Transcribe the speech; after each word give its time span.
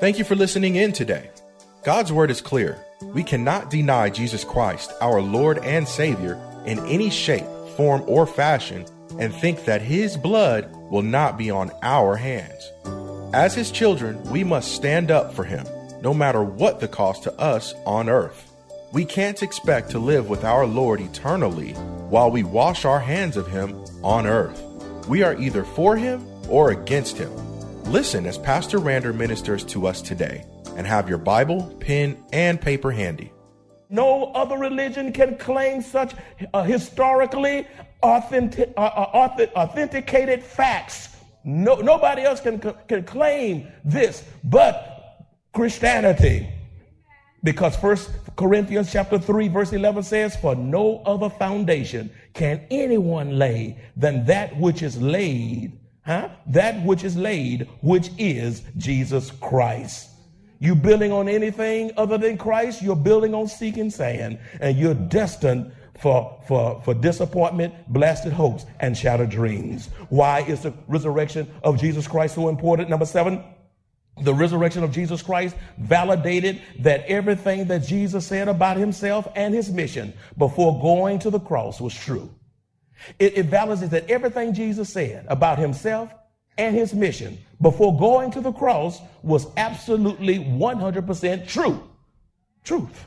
Thank 0.00 0.20
you 0.20 0.24
for 0.24 0.36
listening 0.36 0.76
in 0.76 0.92
today. 0.92 1.28
God's 1.82 2.12
word 2.12 2.30
is 2.30 2.40
clear. 2.40 2.78
We 3.02 3.24
cannot 3.24 3.68
deny 3.68 4.10
Jesus 4.10 4.44
Christ, 4.44 4.92
our 5.00 5.20
Lord 5.20 5.58
and 5.58 5.88
Savior, 5.88 6.40
in 6.66 6.78
any 6.86 7.10
shape, 7.10 7.46
form, 7.76 8.04
or 8.06 8.24
fashion 8.24 8.86
and 9.18 9.34
think 9.34 9.64
that 9.64 9.82
his 9.82 10.16
blood 10.16 10.72
will 10.88 11.02
not 11.02 11.36
be 11.36 11.50
on 11.50 11.72
our 11.82 12.14
hands. 12.14 12.70
As 13.34 13.56
his 13.56 13.72
children, 13.72 14.22
we 14.30 14.44
must 14.44 14.70
stand 14.70 15.10
up 15.10 15.34
for 15.34 15.42
him, 15.42 15.66
no 16.00 16.14
matter 16.14 16.44
what 16.44 16.78
the 16.78 16.86
cost 16.86 17.24
to 17.24 17.32
us 17.40 17.74
on 17.84 18.08
earth. 18.08 18.52
We 18.92 19.04
can't 19.04 19.42
expect 19.42 19.90
to 19.90 19.98
live 19.98 20.28
with 20.28 20.44
our 20.44 20.64
Lord 20.64 21.00
eternally 21.00 21.72
while 21.72 22.30
we 22.30 22.44
wash 22.44 22.84
our 22.84 23.00
hands 23.00 23.36
of 23.36 23.48
him 23.48 23.74
on 24.04 24.28
earth. 24.28 24.62
We 25.08 25.24
are 25.24 25.36
either 25.36 25.64
for 25.64 25.96
him 25.96 26.24
or 26.48 26.70
against 26.70 27.18
him. 27.18 27.47
Listen 27.88 28.26
as 28.26 28.36
Pastor 28.36 28.78
Rander 28.78 29.14
ministers 29.14 29.64
to 29.64 29.86
us 29.86 30.02
today 30.02 30.44
and 30.76 30.86
have 30.86 31.08
your 31.08 31.16
Bible, 31.16 31.74
pen, 31.80 32.22
and 32.34 32.60
paper 32.60 32.90
handy. 32.90 33.32
No 33.88 34.30
other 34.34 34.58
religion 34.58 35.10
can 35.10 35.38
claim 35.38 35.80
such 35.80 36.12
uh, 36.52 36.64
historically 36.64 37.66
authentic, 38.02 38.74
uh, 38.76 38.80
uh, 38.80 39.48
authenticated 39.56 40.42
facts. 40.42 41.16
No, 41.44 41.76
nobody 41.76 42.24
else 42.24 42.42
can, 42.42 42.60
can 42.60 43.04
claim 43.04 43.66
this 43.86 44.22
but 44.44 45.26
Christianity. 45.54 46.46
Because 47.42 47.74
First 47.74 48.10
Corinthians 48.36 48.92
chapter 48.92 49.18
3 49.18 49.48
verse 49.48 49.72
11 49.72 50.02
says, 50.02 50.36
For 50.36 50.54
no 50.54 51.00
other 51.06 51.30
foundation 51.30 52.10
can 52.34 52.66
anyone 52.70 53.38
lay 53.38 53.78
than 53.96 54.26
that 54.26 54.54
which 54.58 54.82
is 54.82 55.00
laid, 55.00 55.72
huh? 56.08 56.30
That 56.46 56.82
which 56.84 57.04
is 57.04 57.16
laid, 57.16 57.68
which 57.82 58.10
is 58.16 58.62
Jesus 58.78 59.30
Christ. 59.30 60.08
You 60.58 60.74
building 60.74 61.12
on 61.12 61.28
anything 61.28 61.92
other 61.98 62.16
than 62.16 62.38
Christ, 62.38 62.82
you're 62.82 62.96
building 62.96 63.34
on 63.34 63.46
seeking 63.46 63.90
sand, 63.90 64.38
and 64.60 64.76
you're 64.76 64.94
destined 64.94 65.70
for, 65.98 66.40
for, 66.48 66.80
for 66.82 66.94
disappointment, 66.94 67.74
blasted 67.92 68.32
hopes, 68.32 68.64
and 68.80 68.96
shattered 68.96 69.28
dreams. 69.28 69.90
Why 70.08 70.40
is 70.40 70.62
the 70.62 70.72
resurrection 70.86 71.46
of 71.62 71.78
Jesus 71.78 72.08
Christ 72.08 72.36
so 72.36 72.48
important? 72.48 72.88
Number 72.88 73.06
seven, 73.06 73.44
the 74.22 74.34
resurrection 74.34 74.82
of 74.82 74.92
Jesus 74.92 75.20
Christ 75.22 75.56
validated 75.78 76.62
that 76.80 77.04
everything 77.06 77.66
that 77.66 77.84
Jesus 77.84 78.26
said 78.26 78.48
about 78.48 78.78
himself 78.78 79.28
and 79.36 79.54
his 79.54 79.70
mission 79.70 80.14
before 80.38 80.80
going 80.80 81.18
to 81.20 81.30
the 81.30 81.38
cross 81.40 81.80
was 81.80 81.94
true. 81.94 82.34
It, 83.18 83.38
it 83.38 83.50
validates 83.50 83.90
that 83.90 84.10
everything 84.10 84.54
Jesus 84.54 84.92
said 84.92 85.26
about 85.28 85.58
himself 85.58 86.12
and 86.56 86.74
his 86.74 86.92
mission 86.92 87.38
before 87.60 87.96
going 87.96 88.30
to 88.32 88.40
the 88.40 88.52
cross 88.52 89.00
was 89.22 89.46
absolutely 89.56 90.38
100% 90.38 91.46
true. 91.46 91.82
Truth. 92.64 93.06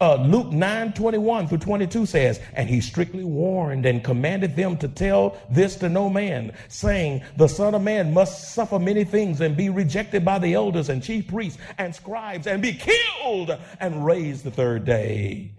Uh, 0.00 0.14
Luke 0.14 0.50
9 0.50 0.94
21 0.94 1.46
through 1.46 1.58
22 1.58 2.06
says, 2.06 2.40
And 2.54 2.68
he 2.68 2.80
strictly 2.80 3.24
warned 3.24 3.84
and 3.84 4.02
commanded 4.02 4.56
them 4.56 4.78
to 4.78 4.88
tell 4.88 5.36
this 5.50 5.76
to 5.76 5.90
no 5.90 6.08
man, 6.08 6.54
saying, 6.68 7.22
The 7.36 7.48
Son 7.48 7.74
of 7.74 7.82
Man 7.82 8.14
must 8.14 8.54
suffer 8.54 8.78
many 8.78 9.04
things 9.04 9.42
and 9.42 9.56
be 9.56 9.68
rejected 9.68 10.24
by 10.24 10.38
the 10.38 10.54
elders 10.54 10.88
and 10.88 11.02
chief 11.02 11.28
priests 11.28 11.60
and 11.76 11.94
scribes 11.94 12.46
and 12.46 12.62
be 12.62 12.72
killed 12.72 13.58
and 13.78 14.06
raised 14.06 14.44
the 14.44 14.50
third 14.50 14.86
day. 14.86 15.52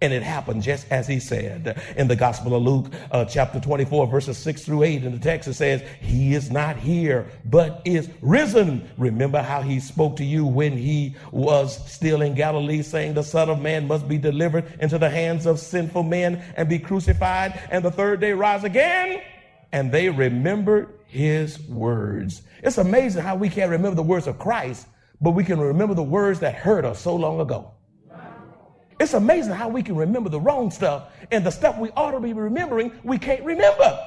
And 0.00 0.12
it 0.12 0.22
happened 0.22 0.62
just 0.62 0.86
as 0.90 1.06
he 1.06 1.20
said 1.20 1.80
in 1.96 2.08
the 2.08 2.16
Gospel 2.16 2.54
of 2.54 2.62
Luke, 2.62 2.92
uh, 3.10 3.24
chapter 3.24 3.60
24, 3.60 4.06
verses 4.06 4.38
6 4.38 4.64
through 4.64 4.82
8. 4.84 5.04
In 5.04 5.12
the 5.12 5.18
text, 5.18 5.48
it 5.48 5.54
says, 5.54 5.82
He 6.00 6.34
is 6.34 6.50
not 6.50 6.76
here, 6.76 7.30
but 7.44 7.82
is 7.84 8.08
risen. 8.20 8.88
Remember 8.96 9.42
how 9.42 9.62
he 9.62 9.80
spoke 9.80 10.16
to 10.16 10.24
you 10.24 10.46
when 10.46 10.76
he 10.76 11.16
was 11.32 11.76
still 11.90 12.22
in 12.22 12.34
Galilee, 12.34 12.82
saying, 12.82 13.14
The 13.14 13.22
Son 13.22 13.48
of 13.48 13.60
Man 13.60 13.86
must 13.86 14.08
be 14.08 14.18
delivered 14.18 14.64
into 14.80 14.98
the 14.98 15.10
hands 15.10 15.46
of 15.46 15.58
sinful 15.58 16.02
men 16.02 16.42
and 16.56 16.68
be 16.68 16.78
crucified, 16.78 17.60
and 17.70 17.84
the 17.84 17.90
third 17.90 18.20
day 18.20 18.32
rise 18.32 18.64
again. 18.64 19.22
And 19.72 19.92
they 19.92 20.08
remembered 20.08 20.88
his 21.06 21.60
words. 21.68 22.42
It's 22.62 22.78
amazing 22.78 23.22
how 23.22 23.36
we 23.36 23.48
can't 23.48 23.70
remember 23.70 23.96
the 23.96 24.02
words 24.02 24.26
of 24.26 24.38
Christ, 24.38 24.86
but 25.20 25.32
we 25.32 25.44
can 25.44 25.58
remember 25.58 25.94
the 25.94 26.02
words 26.02 26.40
that 26.40 26.54
hurt 26.54 26.84
us 26.84 27.00
so 27.00 27.16
long 27.16 27.40
ago. 27.40 27.72
It's 29.00 29.14
amazing 29.14 29.52
how 29.52 29.68
we 29.68 29.82
can 29.82 29.96
remember 29.96 30.28
the 30.28 30.40
wrong 30.40 30.70
stuff 30.70 31.12
and 31.30 31.46
the 31.46 31.50
stuff 31.50 31.78
we 31.78 31.90
ought 31.90 32.10
to 32.12 32.20
be 32.20 32.32
remembering, 32.32 32.92
we 33.04 33.18
can't 33.18 33.44
remember. 33.44 33.98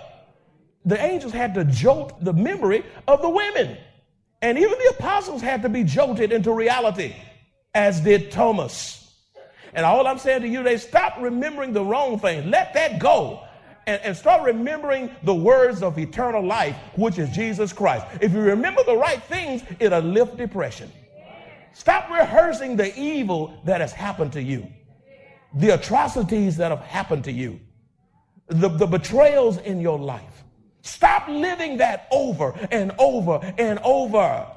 The 0.86 1.02
angels 1.02 1.32
had 1.32 1.54
to 1.54 1.64
jolt 1.64 2.24
the 2.24 2.34
memory 2.34 2.84
of 3.08 3.22
the 3.22 3.30
women. 3.30 3.78
And 4.42 4.58
even 4.58 4.72
the 4.72 4.96
apostles 4.98 5.42
had 5.42 5.62
to 5.62 5.70
be 5.70 5.84
jolted 5.84 6.32
into 6.32 6.52
reality, 6.52 7.16
as 7.74 8.02
did 8.02 8.32
Thomas. 8.32 8.98
And 9.74 9.86
all 9.86 10.08
I'm 10.08 10.18
saying 10.18 10.42
to 10.42 10.48
you 10.48 10.64
today, 10.64 10.78
stop 10.78 11.18
remembering 11.20 11.72
the 11.72 11.86
wrong 11.86 12.20
thing. 12.20 12.50
Let 12.50 12.74
that 12.74 13.00
go. 13.00 13.44
And, 13.88 14.02
and, 14.04 14.16
start 14.16 14.44
remembering 14.44 15.10
the 15.24 15.34
words 15.34 15.82
of 15.82 15.98
eternal 15.98 16.46
life, 16.46 16.76
which 16.96 17.18
is 17.18 17.30
Jesus 17.32 17.74
Christ. 17.74 18.06
If 18.22 18.32
you 18.32 18.40
remember 18.40 18.84
the 18.84 18.96
right 18.96 19.22
things, 19.24 19.64
it'll 19.80 20.02
lift 20.02 20.38
depression. 20.38 20.92
Stop 21.74 22.12
rehearsing 22.12 22.76
the 22.76 22.98
evil 23.00 23.60
that 23.66 23.82
has 23.82 23.92
happened 23.92 24.34
to 24.34 24.42
you 24.42 24.68
the 25.54 25.70
atrocities 25.70 26.58
that 26.58 26.72
have 26.72 26.82
happened 26.82 27.24
to 27.26 27.32
you, 27.32 27.60
the, 28.48 28.70
the 28.70 28.88
betrayals 28.88 29.58
in 29.58 29.82
your 29.82 30.00
life. 30.00 30.44
Stop 30.82 31.28
living 31.28 31.78
that 31.78 32.08
over 32.12 32.54
and 32.72 32.92
over 32.98 33.40
and 33.58 33.80
over. 33.80 34.48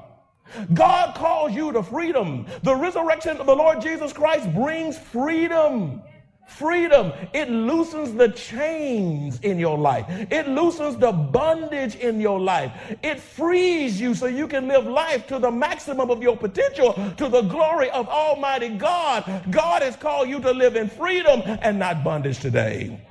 God 0.73 1.15
calls 1.15 1.53
you 1.53 1.71
to 1.71 1.83
freedom. 1.83 2.45
The 2.63 2.75
resurrection 2.75 3.37
of 3.37 3.45
the 3.45 3.55
Lord 3.55 3.81
Jesus 3.81 4.13
Christ 4.13 4.53
brings 4.53 4.97
freedom. 4.97 6.01
Freedom. 6.47 7.11
It 7.33 7.49
loosens 7.49 8.13
the 8.13 8.29
chains 8.29 9.39
in 9.41 9.59
your 9.59 9.77
life. 9.77 10.05
It 10.31 10.47
loosens 10.47 10.95
the 10.95 11.11
bondage 11.11 11.95
in 11.95 12.21
your 12.21 12.39
life. 12.39 12.71
It 13.03 13.19
frees 13.19 13.99
you 13.99 14.13
so 14.13 14.27
you 14.27 14.47
can 14.47 14.67
live 14.67 14.85
life 14.85 15.27
to 15.27 15.39
the 15.39 15.51
maximum 15.51 16.09
of 16.09 16.21
your 16.21 16.37
potential, 16.37 16.93
to 17.17 17.27
the 17.27 17.41
glory 17.41 17.89
of 17.89 18.07
Almighty 18.07 18.69
God. 18.69 19.43
God 19.49 19.81
has 19.81 19.95
called 19.95 20.29
you 20.29 20.39
to 20.39 20.51
live 20.51 20.75
in 20.75 20.87
freedom 20.87 21.41
and 21.61 21.79
not 21.79 22.03
bondage 22.03 22.39
today. 22.39 23.01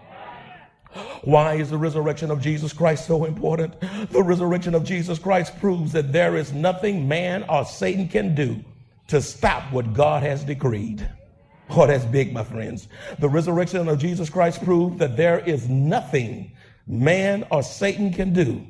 Why 1.23 1.55
is 1.55 1.71
the 1.71 1.79
resurrection 1.79 2.31
of 2.31 2.41
Jesus 2.41 2.73
Christ 2.73 3.07
so 3.07 3.25
important? 3.25 3.75
The 4.11 4.23
resurrection 4.23 4.75
of 4.75 4.85
Jesus 4.85 5.19
Christ 5.19 5.59
proves 5.59 5.93
that 5.93 6.13
there 6.13 6.37
is 6.37 6.53
nothing 6.53 7.09
man 7.09 7.45
or 7.49 7.65
Satan 7.65 8.09
can 8.09 8.35
do 8.35 8.65
to 9.09 9.21
stop 9.21 9.73
what 9.73 9.93
God 9.93 10.23
has 10.23 10.45
decreed. 10.45 11.09
Oh, 11.71 11.87
that's 11.87 12.05
big, 12.05 12.33
my 12.33 12.45
friends. 12.45 12.89
The 13.19 13.29
resurrection 13.29 13.89
of 13.89 13.99
Jesus 13.99 14.29
Christ 14.29 14.63
proved 14.63 14.99
that 14.99 15.17
there 15.17 15.39
is 15.39 15.69
nothing 15.69 16.53
man 16.87 17.47
or 17.51 17.63
Satan 17.63 18.13
can 18.13 18.33
do 18.35 18.67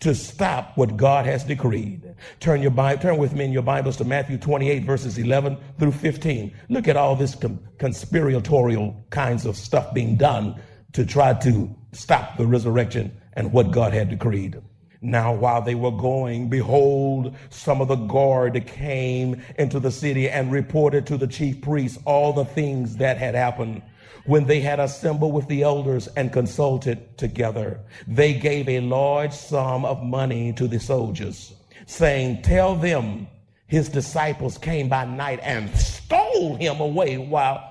to 0.00 0.14
stop 0.16 0.76
what 0.76 0.96
God 0.96 1.24
has 1.26 1.44
decreed. 1.44 2.02
Turn 2.40 2.60
your 2.60 2.72
Bible, 2.72 3.00
turn 3.00 3.18
with 3.18 3.34
me 3.34 3.44
in 3.44 3.52
your 3.52 3.62
Bibles 3.62 3.96
to 3.98 4.04
Matthew 4.04 4.36
28 4.36 4.82
verses 4.82 5.16
11 5.16 5.56
through 5.78 5.92
15. 5.92 6.52
Look 6.68 6.88
at 6.88 6.96
all 6.96 7.14
this 7.14 7.36
com- 7.36 7.60
conspiratorial 7.78 9.00
kinds 9.10 9.46
of 9.46 9.56
stuff 9.56 9.94
being 9.94 10.16
done 10.16 10.60
to 10.94 11.06
try 11.06 11.34
to 11.34 11.72
stop 11.92 12.36
the 12.36 12.46
resurrection 12.46 13.16
and 13.34 13.52
what 13.52 13.70
God 13.70 13.92
had 13.92 14.10
decreed. 14.10 14.60
Now, 15.04 15.34
while 15.34 15.60
they 15.60 15.74
were 15.74 15.90
going, 15.90 16.48
behold, 16.48 17.34
some 17.50 17.80
of 17.80 17.88
the 17.88 17.96
guard 17.96 18.64
came 18.68 19.42
into 19.58 19.80
the 19.80 19.90
city 19.90 20.30
and 20.30 20.52
reported 20.52 21.06
to 21.08 21.16
the 21.16 21.26
chief 21.26 21.60
priests 21.60 21.98
all 22.04 22.32
the 22.32 22.44
things 22.44 22.96
that 22.98 23.18
had 23.18 23.34
happened. 23.34 23.82
When 24.26 24.46
they 24.46 24.60
had 24.60 24.78
assembled 24.78 25.34
with 25.34 25.48
the 25.48 25.62
elders 25.62 26.06
and 26.06 26.32
consulted 26.32 27.18
together, 27.18 27.80
they 28.06 28.32
gave 28.32 28.68
a 28.68 28.78
large 28.78 29.32
sum 29.32 29.84
of 29.84 30.04
money 30.04 30.52
to 30.52 30.68
the 30.68 30.78
soldiers, 30.78 31.52
saying, 31.86 32.42
Tell 32.42 32.76
them 32.76 33.26
his 33.66 33.88
disciples 33.88 34.56
came 34.56 34.88
by 34.88 35.04
night 35.04 35.40
and 35.42 35.68
stole 35.76 36.54
him 36.54 36.78
away 36.80 37.18
while 37.18 37.68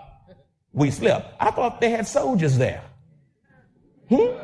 we 0.74 0.92
slept. 0.92 1.34
I 1.40 1.52
thought 1.52 1.80
they 1.80 1.92
had 1.92 2.06
soldiers 2.06 2.58
there. 2.58 2.84
Hmm? 4.10 4.36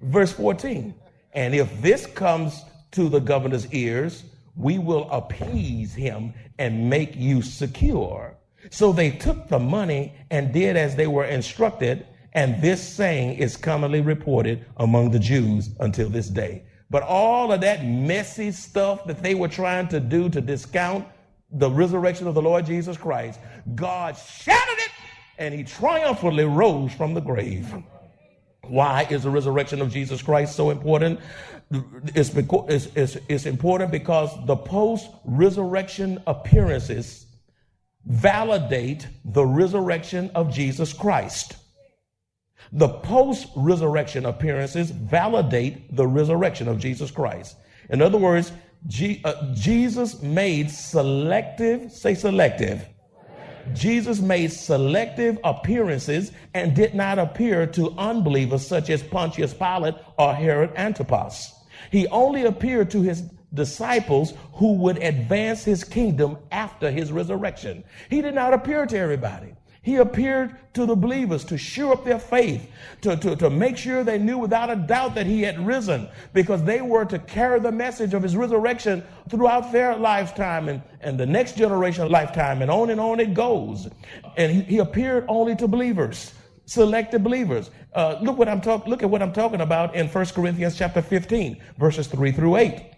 Verse 0.00 0.32
14. 0.32 0.94
And 1.36 1.54
if 1.54 1.82
this 1.82 2.06
comes 2.06 2.64
to 2.92 3.08
the 3.10 3.20
governor's 3.20 3.70
ears, 3.72 4.24
we 4.56 4.78
will 4.78 5.08
appease 5.10 5.94
him 5.94 6.32
and 6.58 6.88
make 6.88 7.14
you 7.14 7.42
secure. 7.42 8.36
So 8.70 8.90
they 8.90 9.10
took 9.10 9.48
the 9.48 9.58
money 9.58 10.14
and 10.30 10.52
did 10.52 10.76
as 10.76 10.96
they 10.96 11.06
were 11.06 11.26
instructed, 11.26 12.06
and 12.32 12.60
this 12.62 12.82
saying 12.82 13.36
is 13.36 13.56
commonly 13.56 14.00
reported 14.00 14.64
among 14.78 15.10
the 15.10 15.18
Jews 15.18 15.70
until 15.78 16.08
this 16.08 16.28
day. 16.28 16.64
But 16.88 17.02
all 17.02 17.52
of 17.52 17.60
that 17.60 17.84
messy 17.84 18.50
stuff 18.50 19.04
that 19.04 19.22
they 19.22 19.34
were 19.34 19.48
trying 19.48 19.88
to 19.88 20.00
do 20.00 20.30
to 20.30 20.40
discount 20.40 21.06
the 21.50 21.70
resurrection 21.70 22.26
of 22.26 22.34
the 22.34 22.42
Lord 22.42 22.64
Jesus 22.64 22.96
Christ, 22.96 23.40
God 23.74 24.16
shattered 24.16 24.78
it 24.78 24.90
and 25.38 25.52
he 25.52 25.64
triumphantly 25.64 26.44
rose 26.44 26.92
from 26.94 27.12
the 27.12 27.20
grave. 27.20 27.74
Why 28.68 29.06
is 29.10 29.22
the 29.22 29.30
resurrection 29.30 29.80
of 29.80 29.92
Jesus 29.92 30.22
Christ 30.22 30.54
so 30.56 30.70
important? 30.70 31.20
It's, 32.14 32.30
because, 32.30 32.70
it's, 32.70 32.96
it's, 32.96 33.24
it's 33.28 33.46
important 33.46 33.90
because 33.90 34.30
the 34.46 34.56
post 34.56 35.08
resurrection 35.24 36.22
appearances 36.26 37.26
validate 38.04 39.08
the 39.24 39.44
resurrection 39.44 40.30
of 40.34 40.52
Jesus 40.52 40.92
Christ. 40.92 41.56
The 42.72 42.88
post 42.88 43.48
resurrection 43.56 44.26
appearances 44.26 44.90
validate 44.90 45.94
the 45.94 46.06
resurrection 46.06 46.68
of 46.68 46.78
Jesus 46.78 47.10
Christ. 47.10 47.56
In 47.90 48.02
other 48.02 48.18
words, 48.18 48.52
G, 48.86 49.20
uh, 49.24 49.54
Jesus 49.54 50.22
made 50.22 50.70
selective, 50.70 51.90
say 51.92 52.14
selective. 52.14 52.86
Jesus 53.74 54.20
made 54.20 54.52
selective 54.52 55.38
appearances 55.44 56.32
and 56.54 56.74
did 56.74 56.94
not 56.94 57.18
appear 57.18 57.66
to 57.68 57.94
unbelievers 57.98 58.66
such 58.66 58.90
as 58.90 59.02
Pontius 59.02 59.54
Pilate 59.54 59.94
or 60.18 60.34
Herod 60.34 60.72
Antipas. 60.76 61.52
He 61.90 62.06
only 62.08 62.44
appeared 62.44 62.90
to 62.90 63.02
his 63.02 63.22
disciples 63.54 64.34
who 64.54 64.74
would 64.74 64.98
advance 65.02 65.64
his 65.64 65.84
kingdom 65.84 66.38
after 66.50 66.90
his 66.90 67.12
resurrection. 67.12 67.84
He 68.10 68.20
did 68.20 68.34
not 68.34 68.52
appear 68.52 68.86
to 68.86 68.98
everybody. 68.98 69.54
He 69.86 69.98
appeared 69.98 70.56
to 70.74 70.84
the 70.84 70.96
believers 70.96 71.44
to 71.44 71.56
sure 71.56 71.92
up 71.92 72.04
their 72.04 72.18
faith, 72.18 72.68
to, 73.02 73.16
to, 73.18 73.36
to 73.36 73.48
make 73.48 73.76
sure 73.76 74.02
they 74.02 74.18
knew 74.18 74.36
without 74.36 74.68
a 74.68 74.74
doubt 74.74 75.14
that 75.14 75.26
he 75.26 75.42
had 75.42 75.64
risen, 75.64 76.08
because 76.32 76.64
they 76.64 76.80
were 76.80 77.04
to 77.04 77.20
carry 77.20 77.60
the 77.60 77.70
message 77.70 78.12
of 78.12 78.20
his 78.20 78.34
resurrection 78.34 79.04
throughout 79.30 79.70
their 79.70 79.94
lifetime 79.94 80.68
and, 80.68 80.82
and 81.02 81.20
the 81.20 81.24
next 81.24 81.56
generation 81.56 82.10
lifetime, 82.10 82.62
and 82.62 82.70
on 82.70 82.90
and 82.90 82.98
on 83.00 83.20
it 83.20 83.32
goes. 83.32 83.88
And 84.36 84.50
he, 84.50 84.62
he 84.62 84.78
appeared 84.78 85.24
only 85.28 85.54
to 85.54 85.68
believers, 85.68 86.34
selected 86.64 87.22
believers. 87.22 87.70
Uh, 87.94 88.18
look 88.20 88.36
what 88.36 88.48
I'm 88.48 88.60
talking. 88.60 88.90
Look 88.90 89.04
at 89.04 89.08
what 89.08 89.22
I'm 89.22 89.32
talking 89.32 89.60
about 89.60 89.94
in 89.94 90.08
1 90.08 90.26
Corinthians 90.34 90.76
chapter 90.76 91.00
15, 91.00 91.62
verses 91.78 92.08
3 92.08 92.32
through 92.32 92.56
8. 92.56 92.95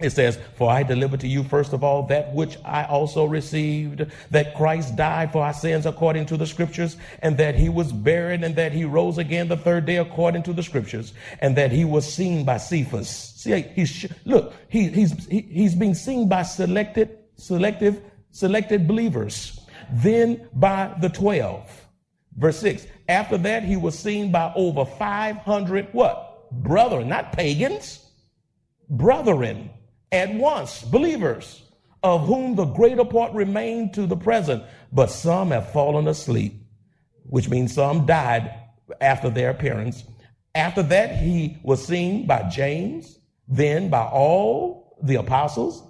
It 0.00 0.10
says, 0.10 0.38
For 0.54 0.70
I 0.70 0.84
delivered 0.84 1.18
to 1.20 1.28
you 1.28 1.42
first 1.42 1.72
of 1.72 1.82
all 1.82 2.04
that 2.04 2.32
which 2.32 2.56
I 2.64 2.84
also 2.84 3.24
received, 3.24 4.06
that 4.30 4.54
Christ 4.54 4.94
died 4.94 5.32
for 5.32 5.44
our 5.44 5.52
sins 5.52 5.86
according 5.86 6.26
to 6.26 6.36
the 6.36 6.46
scriptures, 6.46 6.96
and 7.20 7.36
that 7.38 7.56
he 7.56 7.68
was 7.68 7.92
buried, 7.92 8.44
and 8.44 8.54
that 8.54 8.72
he 8.72 8.84
rose 8.84 9.18
again 9.18 9.48
the 9.48 9.56
third 9.56 9.86
day 9.86 9.96
according 9.96 10.44
to 10.44 10.52
the 10.52 10.62
scriptures, 10.62 11.14
and 11.40 11.56
that 11.56 11.72
he 11.72 11.84
was 11.84 12.12
seen 12.12 12.44
by 12.44 12.58
Cephas. 12.58 13.08
See, 13.08 13.60
he's, 13.74 14.06
look, 14.24 14.54
he, 14.68 14.88
he's, 14.88 15.26
he, 15.26 15.40
he's 15.40 15.74
being 15.74 15.94
seen 15.94 16.28
by 16.28 16.44
selected, 16.44 17.18
selective, 17.34 18.00
selected 18.30 18.86
believers, 18.86 19.58
then 19.90 20.48
by 20.54 20.94
the 21.00 21.08
12. 21.08 21.86
Verse 22.36 22.58
6. 22.60 22.86
After 23.08 23.36
that, 23.38 23.64
he 23.64 23.76
was 23.76 23.98
seen 23.98 24.30
by 24.30 24.52
over 24.54 24.84
500 24.84 25.88
what? 25.90 26.52
Brethren, 26.52 27.08
not 27.08 27.32
pagans, 27.32 28.06
brethren 28.88 29.70
at 30.12 30.32
once, 30.34 30.82
believers, 30.82 31.62
of 32.02 32.26
whom 32.26 32.54
the 32.54 32.64
greater 32.64 33.04
part 33.04 33.32
remain 33.32 33.92
to 33.92 34.06
the 34.06 34.16
present, 34.16 34.62
but 34.92 35.10
some 35.10 35.50
have 35.50 35.72
fallen 35.72 36.06
asleep, 36.08 36.54
which 37.24 37.48
means 37.48 37.74
some 37.74 38.06
died 38.06 38.54
after 39.00 39.30
their 39.30 39.50
appearance. 39.50 40.04
After 40.54 40.82
that, 40.84 41.16
he 41.16 41.58
was 41.62 41.84
seen 41.84 42.26
by 42.26 42.48
James, 42.48 43.18
then 43.48 43.90
by 43.90 44.04
all 44.04 44.96
the 45.02 45.16
apostles. 45.16 45.82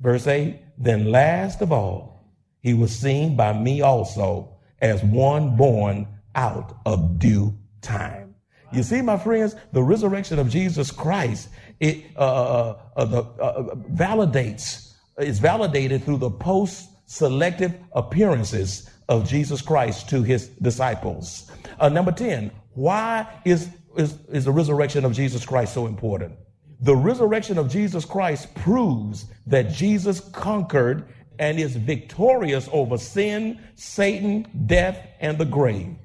Verse 0.00 0.26
8, 0.26 0.60
then 0.78 1.10
last 1.10 1.62
of 1.62 1.72
all, 1.72 2.34
he 2.60 2.74
was 2.74 2.96
seen 2.96 3.36
by 3.36 3.52
me 3.52 3.80
also 3.80 4.56
as 4.80 5.02
one 5.02 5.56
born 5.56 6.06
out 6.34 6.76
of 6.84 7.18
due 7.18 7.56
time. 7.80 8.34
You 8.72 8.82
see, 8.82 9.00
my 9.00 9.16
friends, 9.16 9.54
the 9.72 9.82
resurrection 9.82 10.38
of 10.38 10.50
Jesus 10.50 10.90
Christ 10.90 11.48
it 11.80 12.04
uh, 12.16 12.20
uh, 12.20 12.78
uh, 12.96 13.04
the, 13.04 13.22
uh, 13.22 13.74
validates, 13.92 14.92
is 15.18 15.38
validated 15.38 16.04
through 16.04 16.18
the 16.18 16.30
post 16.30 16.90
selective 17.06 17.74
appearances 17.92 18.90
of 19.08 19.28
Jesus 19.28 19.62
Christ 19.62 20.08
to 20.10 20.22
his 20.22 20.48
disciples. 20.48 21.50
Uh, 21.78 21.88
number 21.88 22.12
10, 22.12 22.50
why 22.74 23.26
is, 23.44 23.68
is, 23.96 24.18
is 24.30 24.44
the 24.44 24.52
resurrection 24.52 25.04
of 25.04 25.12
Jesus 25.12 25.44
Christ 25.44 25.72
so 25.72 25.86
important? 25.86 26.34
The 26.80 26.96
resurrection 26.96 27.56
of 27.58 27.70
Jesus 27.70 28.04
Christ 28.04 28.54
proves 28.54 29.26
that 29.46 29.70
Jesus 29.70 30.20
conquered 30.20 31.08
and 31.38 31.58
is 31.58 31.76
victorious 31.76 32.68
over 32.72 32.98
sin, 32.98 33.60
Satan, 33.74 34.46
death, 34.66 35.06
and 35.20 35.38
the 35.38 35.44
grave. 35.44 35.96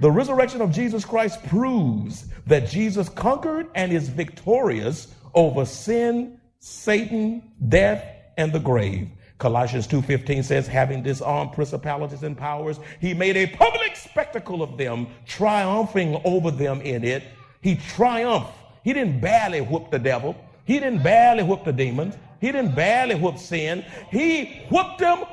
The 0.00 0.10
resurrection 0.10 0.60
of 0.60 0.70
Jesus 0.70 1.04
Christ 1.04 1.42
proves 1.46 2.26
that 2.46 2.68
Jesus 2.68 3.08
conquered 3.08 3.68
and 3.74 3.92
is 3.92 4.08
victorious 4.08 5.08
over 5.34 5.64
sin, 5.64 6.40
Satan, 6.58 7.42
death, 7.68 8.04
and 8.36 8.52
the 8.52 8.58
grave. 8.58 9.08
Colossians 9.38 9.86
2:15 9.86 10.42
says 10.44 10.66
having 10.66 11.02
disarmed 11.02 11.52
principalities 11.52 12.22
and 12.22 12.36
powers 12.36 12.78
he 13.00 13.14
made 13.14 13.36
a 13.36 13.46
public 13.46 13.96
spectacle 13.96 14.62
of 14.62 14.78
them 14.78 15.06
triumphing 15.26 16.20
over 16.24 16.50
them 16.50 16.80
in 16.80 17.04
it. 17.04 17.24
He 17.60 17.76
triumphed. 17.76 18.52
He 18.82 18.92
didn't 18.92 19.20
barely 19.20 19.60
whoop 19.60 19.90
the 19.90 19.98
devil. 19.98 20.36
He 20.64 20.78
didn't 20.78 21.02
barely 21.02 21.42
whoop 21.42 21.64
the 21.64 21.72
demons 21.72 22.16
he 22.44 22.52
didn't 22.52 22.74
barely 22.74 23.14
whoop 23.14 23.38
sin. 23.38 23.82
He 24.10 24.66
whooped 24.68 24.98
them 24.98 25.24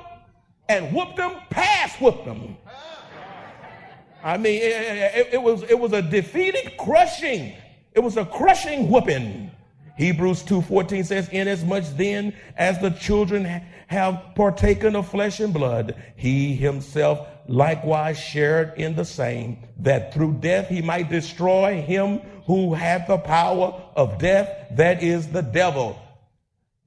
and 0.70 0.96
whooped 0.96 1.18
them 1.18 1.36
past 1.50 2.00
whooped 2.00 2.24
them 2.24 2.56
I 4.24 4.38
mean, 4.38 4.62
it, 4.62 4.72
it, 5.16 5.34
it, 5.34 5.42
was, 5.42 5.64
it 5.64 5.80
was 5.80 5.94
a 5.94 6.02
defeated 6.02 6.78
crushing. 6.78 7.54
It 7.94 8.00
was 8.00 8.18
a 8.18 8.26
crushing 8.26 8.90
whooping. 8.90 9.52
Hebrews 9.98 10.44
2.14 10.44 11.06
says, 11.06 11.30
Inasmuch 11.30 11.84
then 11.96 12.34
as 12.56 12.80
the 12.80 12.92
children 12.92 13.46
have 13.88 14.24
partaken 14.36 14.96
of 14.96 15.10
flesh 15.10 15.40
and 15.40 15.54
blood, 15.54 16.02
he 16.16 16.56
himself 16.56 17.28
likewise 17.48 18.18
shared 18.18 18.74
in 18.78 18.96
the 18.96 19.04
same, 19.04 19.58
that 19.80 20.14
through 20.14 20.34
death 20.40 20.70
he 20.70 20.82
might 20.82 21.10
destroy 21.10 21.82
him 21.82 22.20
who 22.46 22.74
had 22.74 23.06
the 23.08 23.18
power 23.18 23.82
of 23.96 24.18
death, 24.18 24.68
that 24.72 25.04
is 25.04 25.28
the 25.28 25.42
devil. 25.42 26.00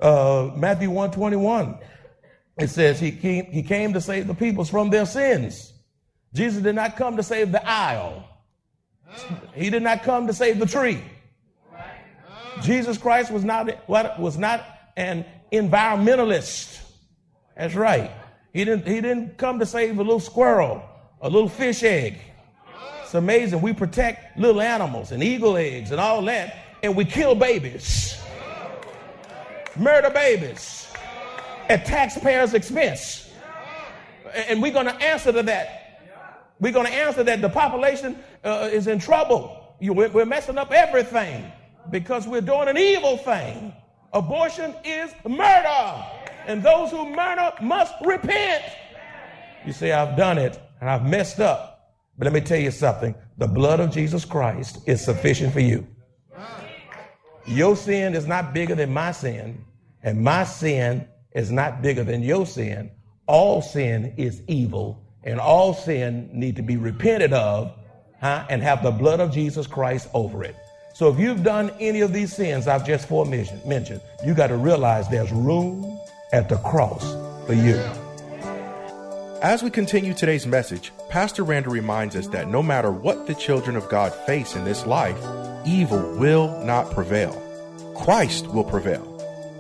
Uh, 0.00 0.50
Matthew 0.56 0.90
121, 0.90 1.78
it 2.59 2.68
says 2.68 2.99
he 2.99 3.12
came, 3.12 3.47
he 3.47 3.62
came 3.62 3.92
to 3.92 4.00
save 4.00 4.26
the 4.26 4.35
peoples 4.35 4.70
from 4.70 4.90
their 4.90 5.06
sins. 5.06 5.74
Jesus 6.35 6.62
did 6.62 6.75
not 6.75 6.97
come 6.97 7.17
to 7.17 7.23
save 7.23 7.53
the 7.53 7.67
aisle. 7.67 8.29
He 9.55 9.71
did 9.71 9.83
not 9.83 10.03
come 10.03 10.26
to 10.26 10.35
save 10.35 10.59
the 10.59 10.67
tree. 10.67 11.00
Jesus 12.62 12.99
Christ 12.99 13.31
was 13.31 13.45
not, 13.45 13.88
was 13.88 14.37
not 14.37 14.64
an 14.97 15.25
environmentalist. 15.53 16.81
That's 17.57 17.75
right. 17.75 18.11
He 18.53 18.64
didn't, 18.64 18.87
he 18.87 19.00
didn't 19.00 19.37
come 19.38 19.59
to 19.61 19.67
save 19.67 19.99
a 19.99 20.03
little 20.03 20.21
squirrel, 20.21 20.83
a 21.21 21.29
little 21.29 21.49
fish 21.49 21.83
egg. 21.83 22.19
It's 23.03 23.14
amazing. 23.14 23.61
We 23.61 23.73
protect 23.73 24.38
little 24.38 24.61
animals 24.61 25.12
and 25.12 25.23
eagle 25.23 25.57
eggs 25.57 25.93
and 25.93 26.00
all 26.00 26.23
that, 26.23 26.57
and 26.83 26.97
we 26.97 27.05
kill 27.05 27.35
babies, 27.35 28.21
murder 29.76 30.11
babies 30.11 30.88
at 31.69 31.87
taxpayers' 31.87 32.55
expense. 32.55 33.31
And 34.49 34.61
we're 34.61 34.73
going 34.73 34.87
to 34.87 34.97
answer 34.97 35.33
to 35.33 35.43
that 35.45 35.84
we're 36.61 36.73
going 36.73 36.87
to 36.87 36.92
answer 36.92 37.23
that 37.25 37.40
the 37.40 37.49
population 37.49 38.18
uh, 38.44 38.68
is 38.73 38.87
in 38.87 38.99
trouble. 38.99 39.76
You, 39.80 39.92
we're 39.92 40.25
messing 40.25 40.56
up 40.56 40.73
everything 40.73 41.50
because 41.90 42.26
we're 42.26 42.40
doing 42.40 42.68
an 42.68 42.78
evil 42.78 43.16
thing. 43.16 43.73
Abortion 44.12 44.75
is 44.84 45.12
murder, 45.28 46.04
and 46.46 46.62
those 46.62 46.90
who 46.90 47.11
murder 47.11 47.52
must 47.61 47.94
repent. 48.04 48.62
You 49.66 49.73
say, 49.73 49.92
I've 49.92 50.16
done 50.16 50.38
it 50.38 50.61
and 50.80 50.88
I've 50.88 51.04
messed 51.04 51.40
up. 51.40 51.96
But 52.16 52.26
let 52.26 52.32
me 52.32 52.40
tell 52.40 52.61
you 52.61 52.70
something 52.70 53.14
the 53.38 53.49
blood 53.49 53.80
of 53.80 53.90
Jesus 53.90 54.25
Christ 54.25 54.78
is 54.87 55.04
sufficient 55.04 55.52
for 55.52 55.61
you. 55.61 55.87
Your 57.46 57.76
sin 57.76 58.14
is 58.14 58.26
not 58.26 58.54
bigger 58.54 58.75
than 58.75 58.92
my 58.92 59.12
sin, 59.12 59.64
and 60.02 60.23
my 60.23 60.44
sin 60.44 61.06
is 61.32 61.50
not 61.50 61.82
bigger 61.82 62.04
than 62.04 62.23
your 62.23 62.46
sin. 62.46 62.90
All 63.26 63.61
sin 63.61 64.14
is 64.16 64.42
evil 64.46 65.03
And 65.25 65.40
all 65.40 65.75
sin 65.75 66.28
need 66.33 66.57
to 66.57 66.62
be 66.62 66.76
repented 66.76 67.33
of 67.33 67.73
huh, 68.21 68.47
and 68.49 68.62
have 68.62 68.83
the 68.83 68.90
blood 68.90 69.21
of 69.21 69.33
Jesus 69.33 69.66
Christ 69.66 70.09
over 70.14 70.45
it. 70.45 70.54
So 70.95 71.09
if 71.11 71.19
you've 71.19 71.43
done 71.43 71.73
any 71.81 72.02
of 72.02 72.12
these 72.12 72.33
sins 72.33 72.69
I've 72.69 72.87
just 72.87 73.11
mentioned, 73.66 74.00
you 74.25 74.35
got 74.35 74.49
to 74.49 74.57
realize 74.57 75.09
there's 75.09 75.33
room 75.33 75.99
at 76.33 76.49
the 76.49 76.57
cross 76.59 77.02
for 77.47 77.54
you. 77.54 77.81
As 79.43 79.62
we 79.62 79.71
continue 79.71 80.14
today's 80.14 80.47
message, 80.47 80.93
Pastor 81.11 81.43
Randall 81.43 81.73
reminds 81.73 82.16
us 82.16 82.28
that 82.28 82.49
no 82.49 82.62
matter 82.62 82.90
what 82.90 83.26
the 83.26 83.35
children 83.35 83.76
of 83.76 83.88
God 83.88 84.14
face 84.25 84.57
in 84.57 84.64
this 84.64 84.87
life, 84.87 85.19
evil 85.66 86.00
will 86.16 86.64
not 86.64 86.90
prevail. 86.93 87.40
Christ 87.95 88.47
will 88.47 88.64
prevail. 88.64 89.11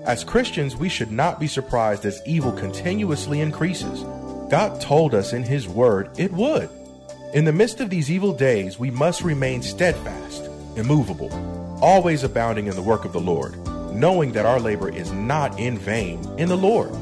As 0.06 0.24
Christians, 0.24 0.76
we 0.76 0.88
should 0.88 1.12
not 1.12 1.38
be 1.38 1.46
surprised 1.46 2.04
as 2.06 2.22
evil 2.26 2.52
continuously 2.52 3.40
increases. 3.40 4.04
God 4.50 4.80
told 4.80 5.14
us 5.14 5.32
in 5.32 5.42
His 5.42 5.66
Word 5.66 6.10
it 6.18 6.32
would. 6.32 6.68
In 7.32 7.44
the 7.44 7.52
midst 7.52 7.80
of 7.80 7.90
these 7.90 8.10
evil 8.10 8.32
days, 8.32 8.78
we 8.78 8.90
must 8.90 9.22
remain 9.22 9.62
steadfast, 9.62 10.44
immovable, 10.76 11.32
always 11.82 12.22
abounding 12.22 12.66
in 12.66 12.76
the 12.76 12.82
work 12.82 13.04
of 13.04 13.12
the 13.12 13.20
Lord, 13.20 13.56
knowing 13.94 14.32
that 14.32 14.46
our 14.46 14.60
labor 14.60 14.88
is 14.88 15.10
not 15.12 15.58
in 15.58 15.78
vain 15.78 16.24
in 16.38 16.48
the 16.48 16.56
Lord. 16.56 16.92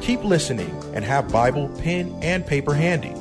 Keep 0.00 0.24
listening 0.24 0.70
and 0.94 1.04
have 1.04 1.32
Bible, 1.32 1.68
pen, 1.78 2.16
and 2.22 2.46
paper 2.46 2.74
handy. 2.74 3.14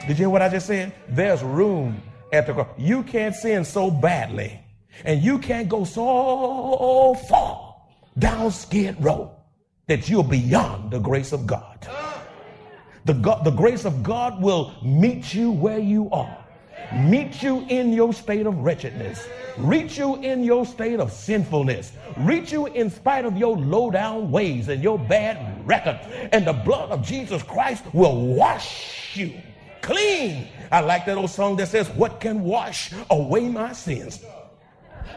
Did 0.00 0.10
you 0.10 0.14
hear 0.14 0.30
what 0.30 0.42
I 0.42 0.48
just 0.48 0.66
said? 0.66 0.92
There's 1.08 1.42
room 1.42 2.00
at 2.32 2.46
the 2.46 2.52
cross. 2.52 2.68
You 2.78 3.02
can't 3.02 3.34
sin 3.34 3.64
so 3.64 3.90
badly, 3.90 4.60
and 5.04 5.22
you 5.22 5.38
can't 5.38 5.68
go 5.68 5.84
so 5.84 7.14
far 7.28 7.76
down 8.18 8.50
Skid 8.50 8.96
Row 9.00 9.32
that 9.86 10.08
you're 10.08 10.24
beyond 10.24 10.90
the 10.90 10.98
grace 10.98 11.32
of 11.32 11.46
God. 11.46 11.88
The, 13.06 13.14
God, 13.14 13.44
the 13.44 13.52
grace 13.52 13.84
of 13.84 14.02
God 14.02 14.42
will 14.42 14.72
meet 14.82 15.32
you 15.32 15.52
where 15.52 15.78
you 15.78 16.10
are, 16.10 16.44
meet 16.92 17.40
you 17.40 17.64
in 17.68 17.92
your 17.92 18.12
state 18.12 18.46
of 18.46 18.58
wretchedness, 18.58 19.28
reach 19.56 19.96
you 19.96 20.16
in 20.16 20.42
your 20.42 20.66
state 20.66 20.98
of 20.98 21.12
sinfulness, 21.12 21.92
reach 22.16 22.50
you 22.50 22.66
in 22.66 22.90
spite 22.90 23.24
of 23.24 23.36
your 23.36 23.56
low 23.56 23.92
down 23.92 24.32
ways 24.32 24.66
and 24.66 24.82
your 24.82 24.98
bad 24.98 25.64
record. 25.64 26.00
And 26.32 26.44
the 26.44 26.52
blood 26.52 26.90
of 26.90 27.06
Jesus 27.06 27.44
Christ 27.44 27.84
will 27.92 28.26
wash 28.26 29.16
you 29.16 29.34
clean. 29.82 30.48
I 30.72 30.80
like 30.80 31.06
that 31.06 31.16
old 31.16 31.30
song 31.30 31.54
that 31.58 31.68
says, 31.68 31.88
What 31.90 32.18
can 32.18 32.42
wash 32.42 32.92
away 33.08 33.48
my 33.48 33.72
sins? 33.72 34.24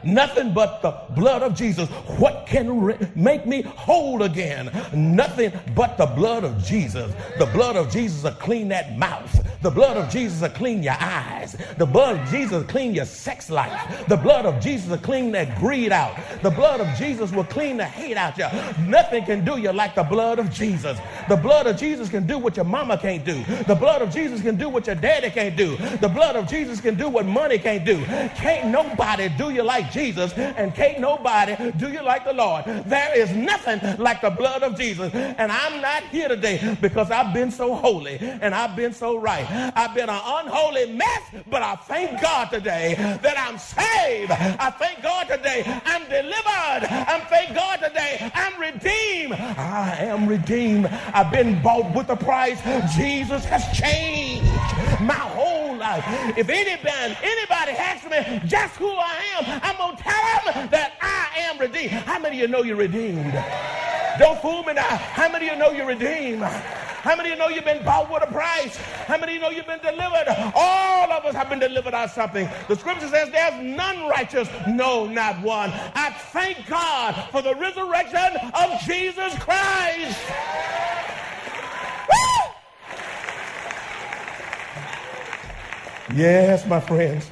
Nothing 0.03 0.53
but 0.53 0.82
the 0.82 0.91
blood 1.13 1.44
of 1.44 1.56
Jesus. 1.56 1.89
What 2.18 2.46
can 2.48 2.82
re- 2.82 2.98
make 3.15 3.46
me 3.46 3.62
whole 3.62 4.24
again? 4.24 4.72
Nothing 4.94 5.51
but 5.75 5.98
the 5.98 6.06
blood 6.06 6.44
of 6.44 6.63
Jesus. 6.63 7.13
The 7.38 7.46
blood 7.48 7.75
of 7.75 7.91
Jesus 7.91 8.24
will 8.24 8.32
clean 8.32 8.68
that 8.70 8.98
mouth. 8.98 9.36
The 9.62 9.70
blood 9.70 9.98
of 9.98 10.10
Jesus 10.10 10.41
will 10.41 10.50
clean 10.50 10.84
your 10.84 10.96
eyes. 11.00 11.58
The 11.77 11.86
blood 11.86 12.18
of 12.18 12.29
Jesus 12.29 12.51
will 12.51 12.63
clean 12.63 12.94
your 12.94 13.06
sex 13.06 13.50
life. 13.50 14.08
The 14.08 14.15
blood 14.15 14.46
of 14.46 14.62
Jesus 14.62 14.89
will 14.89 14.98
clean 14.98 15.32
that 15.34 15.58
greed 15.60 15.91
out. 15.91 16.18
The 16.41 16.50
blood 16.50 16.79
of 16.79 16.88
Jesus 16.98 17.32
will 17.32 17.44
clean 17.44 17.77
the 17.77 17.86
hate 17.86 18.18
out 18.18 18.38
you. 18.38 18.48
Nothing 18.86 19.25
can 19.25 19.44
do 19.44 19.58
you 19.58 19.72
like 19.72 19.96
the 19.96 20.03
blood 20.03 20.39
of 20.39 20.50
Jesus. 20.51 20.98
The 21.27 21.36
blood 21.36 21.68
of 21.68 21.77
Jesus 21.77 22.10
can 22.10 22.25
do 22.25 22.38
what 22.38 22.56
your 22.56 22.65
mama 22.65 22.98
can't 22.98 23.25
do. 23.25 23.44
The 23.68 23.75
blood 23.75 24.01
of 24.01 24.13
Jesus 24.13 24.41
can 24.41 24.56
do 24.56 24.70
what 24.70 24.88
your 24.88 24.96
daddy 24.96 25.29
can't 25.29 25.56
do. 25.56 25.75
The 25.98 26.08
blood 26.08 26.36
of 26.36 26.48
Jesus 26.48 26.79
can 26.79 26.96
do 26.96 27.10
what 27.10 27.25
money 27.25 27.58
can't 27.58 27.86
do. 27.86 28.03
Can't 28.36 28.70
nobody 28.70 29.29
do 29.29 29.50
you 29.50 29.63
like 29.63 29.88
Jesus, 29.91 30.34
and 30.34 30.74
can't 30.74 31.00
nobody 31.00 31.72
do 31.72 31.91
you 31.91 32.03
like 32.03 32.25
the 32.25 32.34
Lord. 32.34 32.65
There 32.86 33.17
is 33.17 33.31
nothing 33.31 33.79
like 33.98 34.22
the 34.22 34.29
blood 34.29 34.63
of 34.63 34.77
Jesus. 34.77 35.13
And 35.13 35.51
I'm 35.51 35.81
not 35.81 36.03
here 36.03 36.27
today 36.27 36.77
because 36.81 37.12
I've 37.12 37.34
been 37.34 37.51
so 37.51 37.75
holy 37.75 38.17
and 38.19 38.53
I've 38.53 38.75
been 38.75 38.93
so 38.93 39.17
right. 39.17 39.46
I've 39.75 39.93
been 39.96 40.10
an 40.10 40.22
unholy 40.24 40.93
mess, 40.93 41.22
but 41.50 41.62
I 41.62 41.75
thank 41.75 42.22
God 42.22 42.46
today 42.50 42.96
that 43.22 43.38
I'm 43.38 43.58
saved. 43.58 44.31
I 44.31 44.69
thank 44.72 45.01
God 45.03 45.27
today 45.27 45.63
I'm 45.86 46.03
delivered. 46.03 46.88
I 46.89 47.25
thank 47.29 47.55
God 47.55 47.77
today 47.77 48.31
I'm 48.34 48.60
redeemed. 48.60 49.34
I 49.34 49.98
am 50.00 50.27
redeemed. 50.27 50.88
I've 50.88 51.31
been 51.31 51.62
bought 51.62 51.93
with 51.96 52.10
a 52.10 52.15
price. 52.15 52.60
Jesus 52.96 53.43
has 53.46 53.65
changed 53.77 54.46
my 55.01 55.13
whole 55.13 55.58
life. 55.89 56.38
If 56.38 56.50
anybody, 56.50 57.17
anybody 57.24 57.72
asks 57.72 58.10
me 58.10 58.41
just 58.46 58.75
who 58.75 58.89
I 58.89 59.15
am, 59.38 59.62
I'm 59.63 59.77
going 59.77 59.98
to 59.98 60.03
tell 60.03 60.53
them 60.53 60.69
that 60.69 60.93
I 61.01 61.39
am 61.50 61.58
redeemed. 61.58 61.91
How 61.91 62.19
many 62.19 62.38
of 62.38 62.41
you 62.41 62.48
know 62.48 62.63
you're 62.63 62.75
redeemed? 62.75 63.34
Don't 64.19 64.39
fool 64.41 64.63
me 64.63 64.74
now. 64.74 64.84
How 64.84 65.31
many 65.31 65.48
of 65.48 65.53
you 65.53 65.60
know 65.60 65.72
you're 65.72 65.88
redeemed? 65.88 66.43
How 66.43 67.15
many 67.15 67.31
of 67.31 67.38
you 67.38 67.39
know 67.39 67.50
you've 67.50 67.65
been 67.65 67.84
bought 67.84 68.12
with 68.12 68.22
a 68.22 68.27
price? 68.27 68.75
How 69.08 69.17
many 69.17 69.31
of 69.31 69.36
you 69.36 69.41
know 69.41 69.50
you've 69.50 69.65
been 69.65 69.79
delivered? 69.79 70.27
All 70.53 71.12
of 71.12 71.25
us 71.25 71.34
have 71.34 71.50
been 71.50 71.60
delivered 71.60 71.93
out 71.93 72.10
of 72.10 72.12
something. 72.12 72.48
The 72.67 72.75
scripture 72.75 73.08
says 73.08 73.31
there's 73.31 73.63
none 73.63 74.08
righteous, 74.08 74.50
no, 74.67 75.08
not 75.08 75.41
one. 75.41 75.72
I 75.96 76.12
thank 76.34 76.67
God 76.67 77.13
for 77.31 77.41
the 77.41 77.55
resurrection 77.55 78.38
of 78.53 78.79
Jesus 78.81 79.34
Christ. 79.39 80.19
Woo! 82.10 82.49
Yes, 86.13 86.65
my 86.65 86.79
friends. 86.79 87.29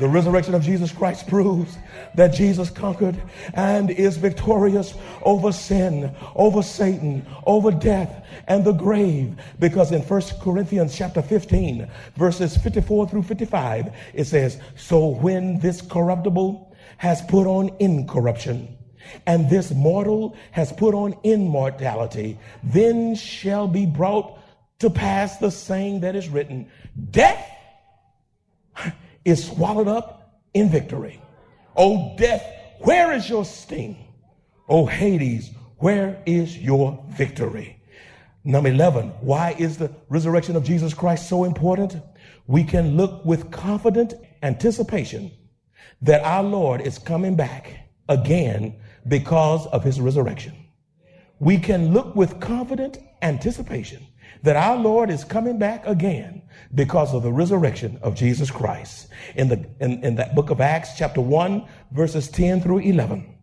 The 0.00 0.08
resurrection 0.08 0.54
of 0.54 0.62
Jesus 0.62 0.90
Christ 0.90 1.28
proves 1.28 1.76
that 2.14 2.28
Jesus 2.28 2.70
conquered 2.70 3.20
and 3.52 3.90
is 3.90 4.16
victorious 4.16 4.94
over 5.22 5.52
sin, 5.52 6.14
over 6.34 6.62
Satan, 6.62 7.24
over 7.46 7.70
death 7.70 8.24
and 8.48 8.64
the 8.64 8.72
grave. 8.72 9.36
Because 9.58 9.92
in 9.92 10.00
1 10.00 10.22
Corinthians 10.40 10.96
chapter 10.96 11.22
15, 11.22 11.88
verses 12.16 12.56
54 12.56 13.08
through 13.08 13.22
55, 13.22 13.94
it 14.14 14.24
says, 14.24 14.58
So 14.74 15.06
when 15.06 15.60
this 15.60 15.80
corruptible 15.82 16.74
has 16.96 17.22
put 17.22 17.46
on 17.46 17.76
incorruption, 17.78 18.76
and 19.26 19.50
this 19.50 19.70
mortal 19.70 20.34
has 20.50 20.72
put 20.72 20.94
on 20.94 21.14
immortality, 21.24 22.38
then 22.62 23.14
shall 23.14 23.68
be 23.68 23.84
brought 23.84 24.38
to 24.78 24.88
pass 24.88 25.36
the 25.36 25.50
saying 25.50 26.00
that 26.00 26.16
is 26.16 26.28
written, 26.30 26.66
Death 27.10 27.53
is 29.24 29.46
swallowed 29.46 29.88
up 29.88 30.40
in 30.54 30.68
victory. 30.68 31.20
O 31.76 32.14
death, 32.16 32.44
where 32.80 33.12
is 33.12 33.28
your 33.28 33.44
sting? 33.44 33.96
O 34.68 34.86
Hades, 34.86 35.50
where 35.78 36.22
is 36.26 36.56
your 36.58 37.04
victory? 37.10 37.80
Number 38.44 38.68
11, 38.68 39.08
why 39.20 39.54
is 39.58 39.78
the 39.78 39.94
resurrection 40.08 40.54
of 40.54 40.64
Jesus 40.64 40.92
Christ 40.92 41.28
so 41.28 41.44
important? 41.44 41.96
We 42.46 42.62
can 42.62 42.96
look 42.96 43.24
with 43.24 43.50
confident 43.50 44.14
anticipation 44.42 45.32
that 46.02 46.22
our 46.22 46.42
Lord 46.42 46.82
is 46.82 46.98
coming 46.98 47.36
back 47.36 47.88
again 48.08 48.76
because 49.08 49.66
of 49.68 49.82
his 49.82 50.00
resurrection. 50.00 50.52
We 51.38 51.58
can 51.58 51.92
look 51.92 52.14
with 52.14 52.38
confident 52.40 52.98
anticipation 53.22 54.06
that 54.42 54.56
our 54.56 54.76
Lord 54.76 55.10
is 55.10 55.24
coming 55.24 55.58
back 55.58 55.86
again 55.86 56.42
because 56.74 57.14
of 57.14 57.22
the 57.22 57.32
resurrection 57.32 57.98
of 58.02 58.14
Jesus 58.14 58.50
Christ. 58.50 59.08
In, 59.36 59.48
the, 59.48 59.66
in, 59.80 60.04
in 60.04 60.14
that 60.16 60.34
book 60.34 60.50
of 60.50 60.60
Acts, 60.60 60.96
chapter 60.96 61.20
1, 61.20 61.66
verses 61.92 62.28
10 62.28 62.60
through 62.60 62.80
11, 62.80 63.34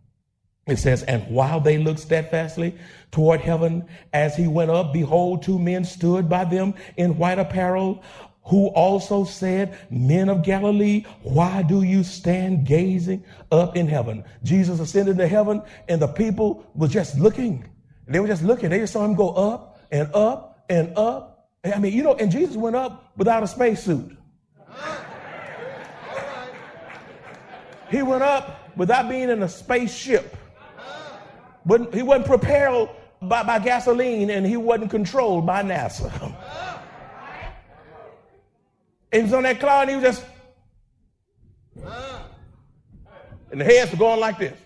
it 0.66 0.78
says, 0.78 1.02
And 1.04 1.26
while 1.28 1.60
they 1.60 1.78
looked 1.78 2.00
steadfastly 2.00 2.76
toward 3.10 3.40
heaven 3.40 3.88
as 4.12 4.36
he 4.36 4.46
went 4.46 4.70
up, 4.70 4.92
behold, 4.92 5.42
two 5.42 5.58
men 5.58 5.84
stood 5.84 6.28
by 6.28 6.44
them 6.44 6.74
in 6.96 7.18
white 7.18 7.38
apparel, 7.38 8.02
who 8.44 8.68
also 8.68 9.24
said, 9.24 9.78
Men 9.90 10.28
of 10.28 10.42
Galilee, 10.42 11.04
why 11.22 11.62
do 11.62 11.82
you 11.82 12.02
stand 12.02 12.66
gazing 12.66 13.24
up 13.50 13.76
in 13.76 13.86
heaven? 13.86 14.24
Jesus 14.42 14.80
ascended 14.80 15.16
to 15.18 15.28
heaven, 15.28 15.62
and 15.88 16.02
the 16.02 16.08
people 16.08 16.66
were 16.74 16.88
just 16.88 17.18
looking. 17.18 17.68
They 18.08 18.20
were 18.20 18.26
just 18.26 18.42
looking. 18.42 18.70
They 18.70 18.80
just 18.80 18.92
saw 18.92 19.04
him 19.04 19.14
go 19.14 19.30
up 19.30 19.80
and 19.90 20.08
up 20.12 20.51
and 20.68 20.96
up. 20.96 21.50
I 21.64 21.78
mean, 21.78 21.92
you 21.92 22.02
know, 22.02 22.14
and 22.14 22.30
Jesus 22.30 22.56
went 22.56 22.76
up 22.76 23.12
without 23.16 23.42
a 23.42 23.46
spacesuit. 23.46 24.16
He 27.92 28.02
went 28.02 28.22
up 28.22 28.74
without 28.76 29.08
being 29.10 29.28
in 29.28 29.42
a 29.42 29.48
spaceship. 29.48 30.36
But 31.64 31.94
he 31.94 32.02
wasn't 32.02 32.26
propelled 32.26 32.88
by, 33.20 33.42
by 33.42 33.58
gasoline 33.58 34.30
and 34.30 34.46
he 34.46 34.56
wasn't 34.56 34.90
controlled 34.90 35.46
by 35.46 35.62
NASA. 35.62 36.10
he 39.12 39.20
was 39.20 39.32
on 39.34 39.42
that 39.42 39.60
cloud 39.60 39.88
and 39.88 39.90
he 39.90 39.96
was 39.96 40.16
just. 40.16 40.24
And 43.50 43.60
the 43.60 43.64
heads 43.64 43.92
were 43.92 43.98
going 43.98 44.18
like 44.18 44.38
this. 44.38 44.58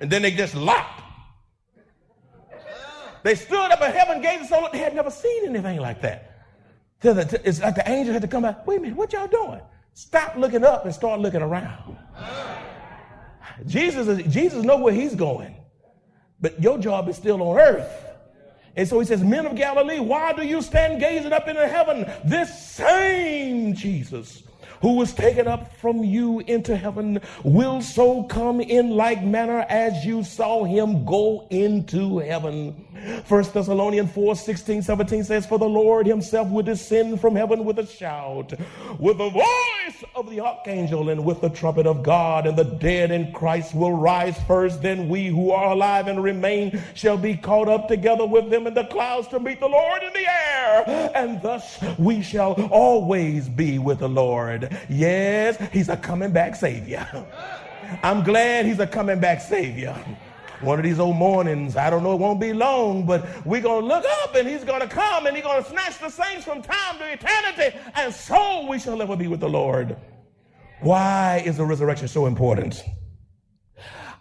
And 0.00 0.10
then 0.10 0.22
they 0.22 0.30
just 0.30 0.54
locked. 0.54 0.95
They 3.22 3.34
stood 3.34 3.70
up 3.70 3.80
at 3.80 3.94
heaven 3.94 4.22
gazing 4.22 4.46
so 4.46 4.68
they 4.72 4.78
had 4.78 4.94
never 4.94 5.10
seen 5.10 5.46
anything 5.46 5.80
like 5.80 6.02
that. 6.02 6.32
It's 7.02 7.60
like 7.60 7.74
the 7.74 7.88
angel 7.88 8.12
had 8.12 8.22
to 8.22 8.28
come 8.28 8.42
back. 8.42 8.66
Wait 8.66 8.78
a 8.78 8.80
minute, 8.80 8.96
what 8.96 9.12
y'all 9.12 9.28
doing? 9.28 9.60
Stop 9.94 10.36
looking 10.36 10.64
up 10.64 10.84
and 10.84 10.94
start 10.94 11.20
looking 11.20 11.42
around. 11.42 11.96
Jesus, 13.66 14.08
is, 14.08 14.32
Jesus 14.32 14.62
know 14.64 14.76
where 14.76 14.92
he's 14.92 15.14
going, 15.14 15.56
but 16.40 16.60
your 16.62 16.78
job 16.78 17.08
is 17.08 17.16
still 17.16 17.42
on 17.42 17.58
earth. 17.58 18.04
And 18.76 18.86
so 18.86 19.00
he 19.00 19.06
says, 19.06 19.24
Men 19.24 19.46
of 19.46 19.56
Galilee, 19.56 20.00
why 20.00 20.34
do 20.34 20.46
you 20.46 20.60
stand 20.60 21.00
gazing 21.00 21.32
up 21.32 21.48
into 21.48 21.66
heaven? 21.66 22.10
This 22.24 22.62
same 22.70 23.74
Jesus 23.74 24.42
who 24.82 24.96
was 24.96 25.12
taken 25.12 25.46
up 25.46 25.74
from 25.76 26.04
you 26.04 26.40
into 26.40 26.76
heaven 26.76 27.20
will 27.42 27.80
so 27.82 28.24
come 28.24 28.60
in 28.60 28.90
like 28.90 29.22
manner 29.22 29.64
as 29.68 30.04
you 30.04 30.22
saw 30.22 30.64
him 30.64 31.04
go 31.04 31.46
into 31.50 32.18
heaven. 32.18 32.86
First 33.24 33.54
Thessalonians 33.54 34.10
4 34.12 34.36
16, 34.36 34.82
17 34.82 35.24
says, 35.24 35.46
For 35.46 35.58
the 35.58 35.68
Lord 35.68 36.06
himself 36.06 36.48
will 36.48 36.62
descend 36.62 37.20
from 37.20 37.36
heaven 37.36 37.64
with 37.64 37.78
a 37.78 37.86
shout, 37.86 38.52
with 38.98 39.18
the 39.18 39.30
voice 39.30 40.04
of 40.14 40.30
the 40.30 40.40
archangel, 40.40 41.08
and 41.10 41.24
with 41.24 41.40
the 41.40 41.50
trumpet 41.50 41.86
of 41.86 42.02
God, 42.02 42.46
and 42.46 42.56
the 42.56 42.64
dead 42.64 43.10
in 43.10 43.32
Christ 43.32 43.74
will 43.74 43.92
rise 43.92 44.38
first. 44.46 44.82
Then 44.82 45.08
we 45.08 45.26
who 45.26 45.50
are 45.50 45.72
alive 45.72 46.08
and 46.08 46.22
remain 46.22 46.82
shall 46.94 47.16
be 47.16 47.36
caught 47.36 47.68
up 47.68 47.88
together 47.88 48.26
with 48.26 48.50
them 48.50 48.66
in 48.66 48.74
the 48.74 48.84
clouds 48.84 49.28
to 49.28 49.40
meet 49.40 49.60
the 49.60 49.68
Lord 49.68 50.02
in 50.02 50.12
the 50.12 50.26
air. 50.28 51.10
And 51.14 51.40
thus 51.42 51.78
we 51.98 52.22
shall 52.22 52.54
always 52.70 53.48
be 53.48 53.78
with 53.78 54.00
the 54.00 54.08
Lord. 54.08 54.65
Yes, 54.88 55.56
he's 55.72 55.88
a 55.88 55.96
coming 55.96 56.32
back 56.32 56.56
Savior. 56.56 57.06
I'm 58.02 58.22
glad 58.22 58.66
he's 58.66 58.80
a 58.80 58.86
coming 58.86 59.20
back 59.20 59.40
Savior 59.40 59.96
one 60.60 60.78
of 60.78 60.84
these 60.84 60.98
old 60.98 61.16
mornings. 61.16 61.76
I 61.76 61.90
don't 61.90 62.02
know, 62.02 62.14
it 62.14 62.20
won't 62.20 62.40
be 62.40 62.52
long, 62.52 63.06
but 63.06 63.26
we're 63.46 63.60
going 63.60 63.82
to 63.82 63.86
look 63.86 64.04
up 64.22 64.34
and 64.34 64.48
he's 64.48 64.64
going 64.64 64.80
to 64.80 64.88
come 64.88 65.26
and 65.26 65.36
he's 65.36 65.44
going 65.44 65.62
to 65.62 65.68
snatch 65.68 65.98
the 65.98 66.08
saints 66.08 66.44
from 66.44 66.62
time 66.62 66.98
to 66.98 67.12
eternity, 67.12 67.76
and 67.94 68.12
so 68.12 68.66
we 68.66 68.78
shall 68.78 69.00
ever 69.00 69.16
be 69.16 69.28
with 69.28 69.40
the 69.40 69.48
Lord. 69.48 69.96
Why 70.80 71.42
is 71.44 71.56
the 71.56 71.64
resurrection 71.64 72.08
so 72.08 72.26
important? 72.26 72.82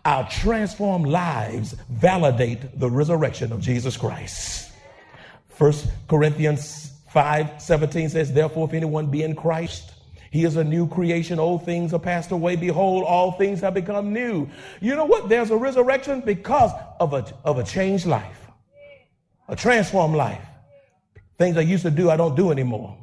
Our 0.06 0.30
transformed 0.30 1.08
lives 1.08 1.76
validate 1.90 2.80
the 2.80 2.90
resurrection 2.90 3.52
of 3.52 3.62
Jesus 3.62 3.98
Christ. 3.98 4.72
First 5.48 5.88
Corinthians 6.08 6.92
5 7.10 7.62
17 7.62 8.10
says, 8.10 8.32
Therefore, 8.32 8.68
if 8.68 8.74
anyone 8.74 9.08
be 9.08 9.24
in 9.24 9.36
Christ, 9.36 9.95
he 10.36 10.44
is 10.44 10.58
a 10.58 10.64
new 10.66 10.86
creation. 10.86 11.40
Old 11.40 11.64
things 11.64 11.94
are 11.94 12.00
passed 12.00 12.32
away. 12.32 12.58
Behold, 12.58 13.06
all 13.06 13.32
things 13.32 13.62
have 13.62 13.74
become 13.74 14.12
new. 14.12 14.50
You 14.82 14.94
know 14.98 15.06
what? 15.06 15.30
There's 15.30 15.50
a 15.50 15.56
resurrection 15.56 16.20
because 16.20 16.72
of 17.00 17.14
a, 17.14 17.26
of 17.46 17.58
a 17.58 17.64
changed 17.64 18.06
life, 18.06 18.48
a 19.48 19.56
transformed 19.56 20.14
life. 20.14 20.46
Things 21.38 21.56
I 21.56 21.62
used 21.62 21.84
to 21.84 21.90
do, 21.90 22.10
I 22.10 22.18
don't 22.18 22.36
do 22.36 22.52
anymore. 22.52 22.98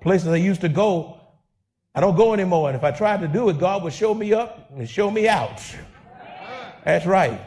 Places 0.00 0.28
I 0.28 0.36
used 0.36 0.60
to 0.60 0.68
go, 0.68 1.18
I 1.92 2.00
don't 2.00 2.14
go 2.14 2.34
anymore. 2.34 2.68
And 2.68 2.76
if 2.76 2.84
I 2.84 2.92
tried 2.92 3.20
to 3.22 3.26
do 3.26 3.48
it, 3.48 3.58
God 3.58 3.82
would 3.82 3.92
show 3.92 4.14
me 4.14 4.32
up 4.32 4.70
and 4.70 4.88
show 4.88 5.10
me 5.10 5.26
out. 5.26 5.60
That's 6.84 7.04
right. 7.04 7.40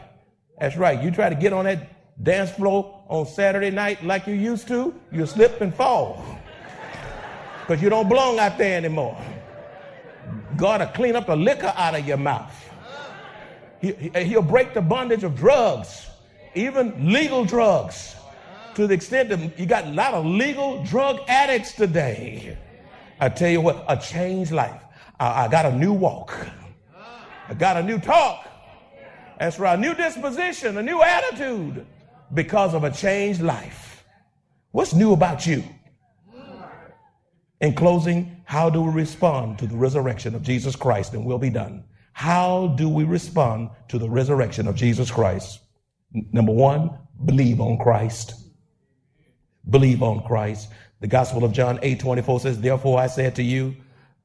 That's 0.60 0.76
right. 0.76 1.02
You 1.02 1.10
try 1.10 1.30
to 1.30 1.34
get 1.34 1.54
on 1.54 1.64
that 1.64 2.22
dance 2.22 2.50
floor 2.50 3.02
on 3.08 3.24
Saturday 3.24 3.70
night 3.70 4.04
like 4.04 4.26
you 4.26 4.34
used 4.34 4.68
to, 4.68 4.94
you'll 5.10 5.26
slip 5.26 5.62
and 5.62 5.74
fall 5.74 6.41
because 7.72 7.82
you 7.82 7.88
don't 7.88 8.06
belong 8.06 8.38
out 8.38 8.58
there 8.58 8.76
anymore. 8.76 9.18
God 10.58 10.82
will 10.82 10.88
clean 10.88 11.16
up 11.16 11.26
the 11.26 11.34
liquor 11.34 11.72
out 11.74 11.94
of 11.94 12.06
your 12.06 12.18
mouth. 12.18 12.54
He, 13.80 13.92
he'll 14.14 14.42
break 14.42 14.74
the 14.74 14.82
bondage 14.82 15.24
of 15.24 15.34
drugs, 15.34 16.06
even 16.54 17.10
legal 17.10 17.46
drugs, 17.46 18.14
to 18.74 18.86
the 18.86 18.92
extent 18.92 19.30
that 19.30 19.58
you 19.58 19.64
got 19.64 19.86
a 19.86 19.90
lot 19.90 20.12
of 20.12 20.26
legal 20.26 20.84
drug 20.84 21.20
addicts 21.28 21.72
today. 21.72 22.58
I 23.18 23.30
tell 23.30 23.48
you 23.48 23.62
what, 23.62 23.86
a 23.88 23.96
changed 23.96 24.52
life. 24.52 24.82
I, 25.18 25.46
I 25.46 25.48
got 25.48 25.64
a 25.64 25.74
new 25.74 25.94
walk. 25.94 26.46
I 27.48 27.54
got 27.54 27.78
a 27.78 27.82
new 27.82 27.98
talk. 27.98 28.46
That's 29.38 29.58
right, 29.58 29.78
a 29.78 29.80
new 29.80 29.94
disposition, 29.94 30.76
a 30.76 30.82
new 30.82 31.00
attitude 31.00 31.86
because 32.34 32.74
of 32.74 32.84
a 32.84 32.90
changed 32.90 33.40
life. 33.40 34.04
What's 34.72 34.92
new 34.92 35.14
about 35.14 35.46
you? 35.46 35.64
In 37.62 37.74
closing, 37.74 38.42
how 38.44 38.68
do 38.68 38.82
we 38.82 38.90
respond 38.90 39.56
to 39.60 39.68
the 39.68 39.76
resurrection 39.76 40.34
of 40.34 40.42
Jesus 40.42 40.74
Christ 40.74 41.14
and 41.14 41.24
will 41.24 41.38
be 41.38 41.48
done? 41.48 41.84
How 42.12 42.66
do 42.76 42.88
we 42.88 43.04
respond 43.04 43.70
to 43.88 43.98
the 43.98 44.10
resurrection 44.10 44.66
of 44.66 44.74
Jesus 44.74 45.12
Christ? 45.12 45.60
Number 46.12 46.52
one, 46.52 46.98
believe 47.24 47.60
on 47.60 47.78
Christ. 47.78 48.34
Believe 49.70 50.02
on 50.02 50.24
Christ. 50.24 50.70
The 51.00 51.06
Gospel 51.06 51.44
of 51.44 51.52
John 51.52 51.78
8 51.82 52.00
24 52.00 52.40
says, 52.40 52.60
Therefore 52.60 52.98
I 52.98 53.06
said 53.06 53.36
to 53.36 53.44
you 53.44 53.76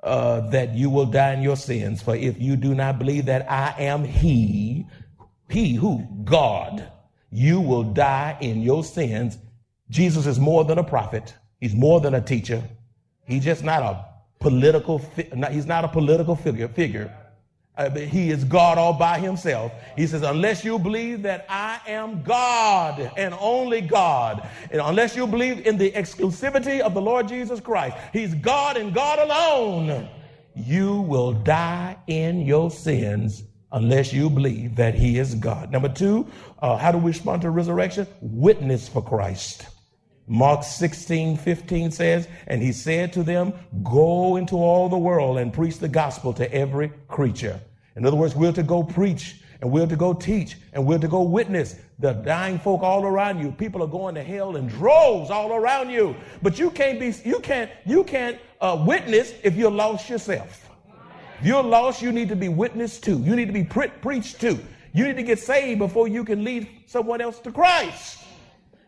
uh, 0.01 0.41
that 0.49 0.73
you 0.73 0.89
will 0.89 1.05
die 1.05 1.33
in 1.33 1.43
your 1.43 1.57
sins, 1.57 2.01
for 2.01 2.15
if 2.15 2.41
you 2.41 2.55
do 2.55 2.73
not 2.73 2.97
believe 2.97 3.25
that 3.25 3.49
I 3.51 3.75
am 3.77 4.03
He, 4.03 4.88
He 5.47 5.75
who? 5.75 6.07
God, 6.23 6.91
you 7.29 7.62
will 7.62 7.83
die 7.83 8.35
in 8.41 8.63
your 8.63 8.83
sins. 8.83 9.38
Jesus 9.91 10.25
is 10.25 10.39
more 10.39 10.65
than 10.65 10.79
a 10.79 10.83
prophet, 10.83 11.35
He's 11.62 11.75
more 11.75 12.01
than 12.01 12.15
a 12.15 12.21
teacher, 12.21 12.63
He's 13.27 13.43
just 13.43 13.63
not 13.63 13.83
a 13.83 14.05
political, 14.39 14.99
he's 15.51 15.65
not 15.65 15.83
a 15.83 15.87
political 15.87 16.35
figure, 16.35 16.67
figure. 16.67 17.13
Uh, 17.77 17.91
he 17.91 18.31
is 18.31 18.43
God 18.43 18.79
all 18.79 18.93
by 18.93 19.19
himself. 19.19 19.71
He 19.95 20.07
says, 20.07 20.23
unless 20.23 20.65
you 20.65 20.79
believe 20.79 21.21
that 21.21 21.45
I 21.47 21.79
am 21.85 22.23
God 22.23 23.11
and 23.15 23.35
only 23.39 23.81
God, 23.81 24.49
and 24.71 24.81
unless 24.81 25.15
you 25.15 25.27
believe 25.27 25.67
in 25.67 25.77
the 25.77 25.91
exclusivity 25.91 26.79
of 26.79 26.95
the 26.95 27.01
Lord 27.01 27.27
Jesus 27.27 27.59
Christ, 27.59 27.95
he's 28.13 28.33
God 28.33 28.77
and 28.77 28.95
God 28.95 29.19
alone, 29.19 30.09
you 30.55 31.01
will 31.01 31.33
die 31.33 31.95
in 32.07 32.41
your 32.41 32.71
sins 32.71 33.43
unless 33.71 34.11
you 34.11 34.27
believe 34.27 34.75
that 34.75 34.95
he 34.95 35.19
is 35.19 35.35
God. 35.35 35.71
Number 35.71 35.89
two, 35.89 36.25
uh, 36.59 36.77
how 36.77 36.91
do 36.91 36.97
we 36.97 37.11
respond 37.11 37.43
to 37.43 37.51
resurrection? 37.51 38.07
Witness 38.21 38.89
for 38.89 39.03
Christ. 39.03 39.67
Mark 40.27 40.63
16, 40.63 41.37
15 41.37 41.91
says, 41.91 42.27
And 42.47 42.61
he 42.61 42.73
said 42.73 43.13
to 43.13 43.23
them, 43.23 43.53
Go 43.83 44.35
into 44.35 44.55
all 44.55 44.89
the 44.89 44.97
world 44.97 45.37
and 45.37 45.53
preach 45.53 45.79
the 45.79 45.87
gospel 45.87 46.33
to 46.33 46.53
every 46.53 46.91
creature. 47.07 47.59
In 47.95 48.05
other 48.05 48.17
words, 48.17 48.35
we're 48.35 48.51
to 48.51 48.63
go 48.63 48.83
preach 48.83 49.37
and 49.61 49.71
we're 49.71 49.87
to 49.87 49.95
go 49.95 50.13
teach 50.13 50.57
and 50.73 50.85
we're 50.85 50.99
to 50.99 51.07
go 51.07 51.23
witness 51.23 51.77
the 51.99 52.11
dying 52.11 52.59
folk 52.59 52.81
all 52.81 53.05
around 53.05 53.39
you. 53.39 53.51
People 53.51 53.81
are 53.81 53.87
going 53.87 54.15
to 54.15 54.23
hell 54.23 54.57
in 54.57 54.67
droves 54.67 55.31
all 55.31 55.53
around 55.53 55.89
you. 55.89 56.15
But 56.41 56.59
you 56.59 56.69
can't 56.71 56.99
be, 56.99 57.13
you 57.23 57.39
can't, 57.39 57.71
you 57.85 58.03
can't 58.03 58.37
uh, 58.61 58.83
witness 58.85 59.33
if 59.43 59.55
you're 59.55 59.71
lost 59.71 60.09
yourself. 60.09 60.69
If 61.39 61.45
you're 61.45 61.63
lost, 61.63 62.01
you 62.01 62.11
need 62.11 62.29
to 62.29 62.35
be 62.35 62.49
witnessed 62.49 63.03
to. 63.05 63.17
You 63.17 63.35
need 63.35 63.47
to 63.47 63.53
be 63.53 63.63
pre- 63.63 63.87
preached 63.87 64.41
to. 64.41 64.59
You 64.93 65.05
need 65.05 65.15
to 65.15 65.23
get 65.23 65.39
saved 65.39 65.79
before 65.79 66.07
you 66.07 66.23
can 66.23 66.43
lead 66.43 66.67
someone 66.85 67.21
else 67.21 67.39
to 67.39 67.51
Christ. 67.51 68.26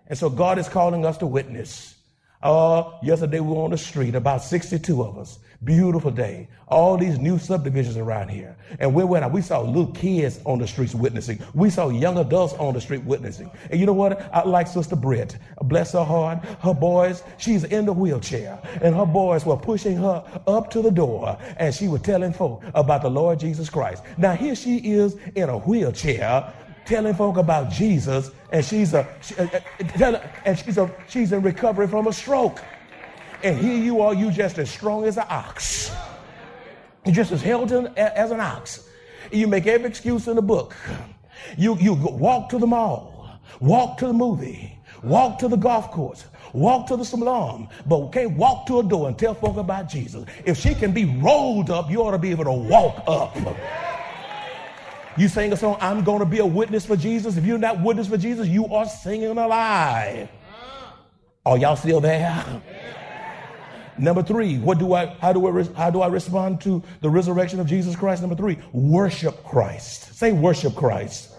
And 0.10 0.18
so 0.18 0.30
God 0.30 0.58
is 0.58 0.68
calling 0.68 1.06
us 1.06 1.18
to 1.20 1.28
witness. 1.28 1.96
Uh, 2.42 2.92
yesterday 3.04 3.40
we 3.40 3.54
were 3.54 3.64
on 3.64 3.72
the 3.72 3.78
street, 3.78 4.16
about 4.16 4.42
62 4.42 5.04
of 5.04 5.18
us. 5.18 5.40
Beautiful 5.66 6.10
day. 6.10 6.48
All 6.70 6.98
these 6.98 7.20
new 7.20 7.38
subdivisions 7.38 7.98
around 7.98 8.30
here. 8.30 8.56
And 8.80 8.94
we 8.94 9.04
went 9.04 9.26
out, 9.26 9.34
we 9.34 9.42
saw 9.42 9.60
little 9.60 9.92
kids 9.92 10.40
on 10.46 10.58
the 10.58 10.66
streets 10.66 10.96
witnessing. 10.96 11.44
We 11.54 11.70
saw 11.70 11.90
young 11.90 12.18
adults 12.18 12.54
on 12.54 12.74
the 12.74 12.80
street 12.80 13.04
witnessing. 13.04 13.52
And 13.70 13.78
you 13.78 13.86
know 13.86 13.94
what? 13.94 14.34
I 14.34 14.44
like 14.44 14.68
Sister 14.68 14.96
Britt. 14.96 15.38
Bless 15.64 15.92
her 15.92 16.04
heart. 16.06 16.46
Her 16.62 16.74
boys, 16.74 17.24
she's 17.38 17.66
in 17.66 17.86
the 17.86 17.92
wheelchair. 17.92 18.58
And 18.82 18.96
her 18.96 19.06
boys 19.06 19.46
were 19.46 19.58
pushing 19.58 19.98
her 19.98 20.24
up 20.48 20.70
to 20.72 20.82
the 20.82 20.92
door. 20.92 21.38
And 21.58 21.76
she 21.76 21.90
was 21.90 22.02
telling 22.04 22.32
folk 22.32 22.64
about 22.74 23.02
the 23.02 23.12
Lord 23.12 23.42
Jesus 23.42 23.70
Christ. 23.70 24.02
Now 24.18 24.34
here 24.34 24.56
she 24.56 24.78
is 24.78 25.18
in 25.36 25.50
a 25.50 25.58
wheelchair 25.58 26.54
telling 26.90 27.14
folk 27.14 27.38
about 27.38 27.72
Jesus, 27.72 28.32
and 28.52 28.66
she's 28.66 28.96
a, 28.96 29.08
she, 29.22 29.36
uh, 29.38 29.48
uh 30.02 30.28
and 30.44 30.58
she's 30.58 30.78
a, 30.78 30.92
she's 31.08 31.32
in 31.32 31.44
recovery 31.44 31.88
from 31.88 32.08
a 32.08 32.14
stroke. 32.14 32.60
And 33.44 33.58
here 33.58 33.78
you 33.78 34.02
are, 34.02 34.14
you 34.14 34.32
just 34.32 34.58
as 34.58 34.70
strong 34.70 35.06
as 35.06 35.18
an 35.18 35.26
ox. 35.30 35.92
you 37.06 37.14
just 37.14 37.32
as 37.32 37.42
held 37.42 37.72
as 37.72 38.32
an 38.32 38.40
ox. 38.40 38.90
You 39.32 39.48
make 39.48 39.68
every 39.68 39.88
excuse 39.88 40.28
in 40.28 40.36
the 40.36 40.42
book. 40.42 40.76
You, 41.58 41.78
you 41.78 41.94
walk 41.94 42.50
to 42.50 42.58
the 42.58 42.68
mall, 42.68 43.40
walk 43.62 44.00
to 44.00 44.08
the 44.08 44.14
movie, 44.14 44.78
walk 45.04 45.38
to 45.40 45.48
the 45.48 45.56
golf 45.56 45.92
course, 45.92 46.26
walk 46.54 46.88
to 46.88 46.98
the 46.98 47.06
salon, 47.06 47.70
but 47.86 48.10
can't 48.10 48.36
walk 48.36 48.66
to 48.66 48.80
a 48.80 48.84
door 48.84 49.08
and 49.08 49.18
tell 49.18 49.36
folk 49.36 49.58
about 49.58 49.90
Jesus. 49.90 50.26
If 50.44 50.58
she 50.58 50.74
can 50.74 50.92
be 50.92 51.06
rolled 51.06 51.70
up, 51.70 51.90
you 51.90 52.02
ought 52.02 52.12
to 52.12 52.18
be 52.18 52.32
able 52.32 52.46
to 52.46 52.52
walk 52.52 53.04
up. 53.08 53.38
You 55.18 55.28
sing 55.28 55.52
a 55.52 55.58
song, 55.58 55.78
I'm 55.82 56.04
going 56.04 56.20
to 56.20 56.26
be 56.26 56.40
a 56.40 56.46
witness 56.46 56.86
for 56.86 56.96
Jesus. 56.96 57.36
If 57.36 57.46
you're 57.46 57.58
not 57.58 57.82
witness 57.82 58.08
for 58.08 58.18
Jesus, 58.18 58.48
you 58.48 58.74
are 58.74 58.86
singing 58.86 59.38
a 59.38 59.48
lie. 59.48 60.30
Are 61.46 61.58
y'all 61.58 61.76
still 61.76 62.00
there? 62.00 62.62
Number 63.98 64.24
three, 64.24 64.58
what 64.60 64.80
do 64.80 64.94
I, 64.94 65.08
how 65.20 65.34
do 65.34 65.46
I, 65.48 65.64
how 65.76 65.90
do 65.90 66.02
I 66.02 66.08
respond 66.08 66.62
to 66.62 66.82
the 67.02 67.10
resurrection 67.10 67.60
of 67.60 67.68
Jesus 67.68 67.96
Christ? 67.96 68.22
Number 68.22 68.36
three, 68.36 68.58
worship 68.72 69.44
Christ. 69.44 70.16
Say 70.16 70.32
worship 70.32 70.76
Christ. 70.76 71.34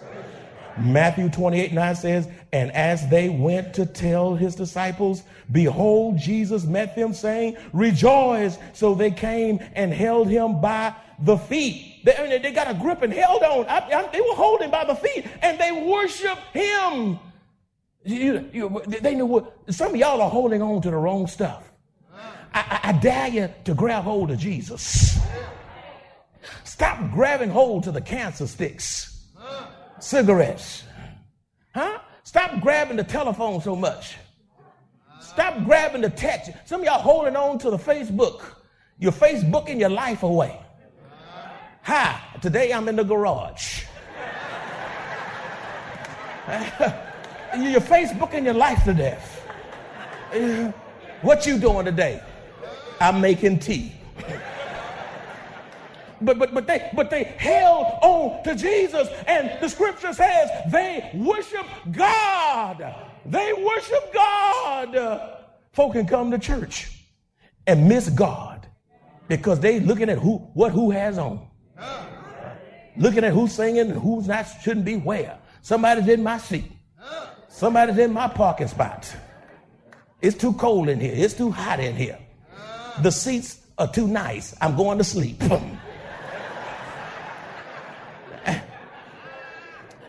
Matthew 0.77 1.29
28 1.29 1.73
9 1.73 1.95
says, 1.95 2.27
And 2.53 2.71
as 2.71 3.07
they 3.09 3.29
went 3.29 3.73
to 3.75 3.85
tell 3.85 4.35
his 4.35 4.55
disciples, 4.55 5.23
behold, 5.51 6.17
Jesus 6.17 6.65
met 6.65 6.95
them, 6.95 7.13
saying, 7.13 7.57
Rejoice. 7.73 8.57
So 8.73 8.93
they 8.93 9.11
came 9.11 9.59
and 9.73 9.93
held 9.93 10.27
him 10.27 10.61
by 10.61 10.93
the 11.21 11.37
feet. 11.37 12.03
They, 12.03 12.39
they 12.41 12.51
got 12.51 12.69
a 12.69 12.73
grip 12.73 13.01
and 13.01 13.13
held 13.13 13.43
on. 13.43 13.65
I, 13.67 13.79
I, 13.79 14.07
they 14.11 14.21
were 14.21 14.35
holding 14.35 14.71
by 14.71 14.85
the 14.85 14.95
feet 14.95 15.25
and 15.41 15.59
they 15.59 15.71
worshiped 15.71 16.41
him. 16.53 17.19
You, 18.03 18.49
you, 18.51 18.81
they 18.87 19.13
knew 19.13 19.27
what, 19.27 19.55
some 19.69 19.91
of 19.91 19.95
y'all 19.97 20.21
are 20.21 20.29
holding 20.29 20.61
on 20.61 20.81
to 20.81 20.89
the 20.89 20.97
wrong 20.97 21.27
stuff. 21.27 21.71
I, 22.53 22.79
I, 22.83 22.89
I 22.89 22.91
dare 22.93 23.27
you 23.27 23.49
to 23.65 23.73
grab 23.73 24.03
hold 24.03 24.31
of 24.31 24.39
Jesus. 24.39 25.19
Stop 26.63 27.11
grabbing 27.11 27.49
hold 27.49 27.83
to 27.83 27.91
the 27.91 28.01
cancer 28.01 28.47
sticks, 28.47 29.27
cigarettes. 29.99 30.83
Huh? 31.75 31.99
Stop 32.23 32.59
grabbing 32.61 32.97
the 32.97 33.03
telephone 33.03 33.61
so 33.61 33.75
much. 33.75 34.17
Stop 35.19 35.63
grabbing 35.63 36.01
the 36.01 36.09
text. 36.09 36.51
Some 36.65 36.81
of 36.81 36.85
y'all 36.85 37.01
holding 37.01 37.35
on 37.35 37.59
to 37.59 37.69
the 37.69 37.77
Facebook. 37.77 38.41
You're 38.97 39.11
Facebooking 39.11 39.79
your 39.79 39.89
life 39.89 40.23
away. 40.23 40.60
Hi, 41.83 42.21
today 42.41 42.71
I'm 42.71 42.87
in 42.87 42.95
the 42.95 43.03
garage. 43.03 43.85
You're 47.57 47.81
Facebooking 47.81 48.45
your 48.45 48.53
life 48.53 48.83
to 48.83 48.93
death. 48.93 49.43
What 51.21 51.47
you 51.47 51.57
doing 51.57 51.85
today? 51.85 52.21
I'm 52.99 53.19
making 53.19 53.59
tea. 53.59 53.95
But, 56.21 56.37
but, 56.37 56.53
but, 56.53 56.67
they, 56.67 56.87
but 56.95 57.09
they 57.09 57.23
held 57.23 57.87
on 58.03 58.43
to 58.43 58.53
Jesus, 58.53 59.07
and 59.25 59.59
the 59.59 59.67
scripture 59.67 60.13
says 60.13 60.49
they 60.71 61.09
worship 61.15 61.65
God. 61.91 62.95
They 63.25 63.53
worship 63.53 64.13
God. 64.13 65.39
Folk 65.71 65.93
can 65.93 66.05
come 66.05 66.29
to 66.29 66.37
church 66.37 66.91
and 67.65 67.89
miss 67.89 68.09
God 68.09 68.67
because 69.27 69.59
they 69.59 69.79
looking 69.79 70.09
at 70.09 70.19
who 70.19 70.37
what 70.53 70.71
who 70.71 70.91
has 70.91 71.17
on. 71.17 71.47
Looking 72.97 73.23
at 73.23 73.33
who's 73.33 73.53
singing 73.53 73.91
and 73.91 73.99
who's 73.99 74.27
not 74.27 74.45
shouldn't 74.61 74.85
be 74.85 74.97
where. 74.97 75.37
Somebody's 75.61 76.07
in 76.07 76.23
my 76.23 76.37
seat. 76.37 76.71
Somebody's 77.47 77.97
in 77.97 78.13
my 78.13 78.27
parking 78.27 78.67
spot. 78.67 79.13
It's 80.21 80.37
too 80.37 80.53
cold 80.53 80.89
in 80.89 80.99
here. 80.99 81.13
It's 81.15 81.33
too 81.33 81.51
hot 81.51 81.79
in 81.79 81.95
here. 81.95 82.19
The 83.01 83.11
seats 83.11 83.61
are 83.77 83.87
too 83.91 84.07
nice. 84.07 84.55
I'm 84.61 84.75
going 84.75 84.97
to 84.97 85.03
sleep. 85.03 85.41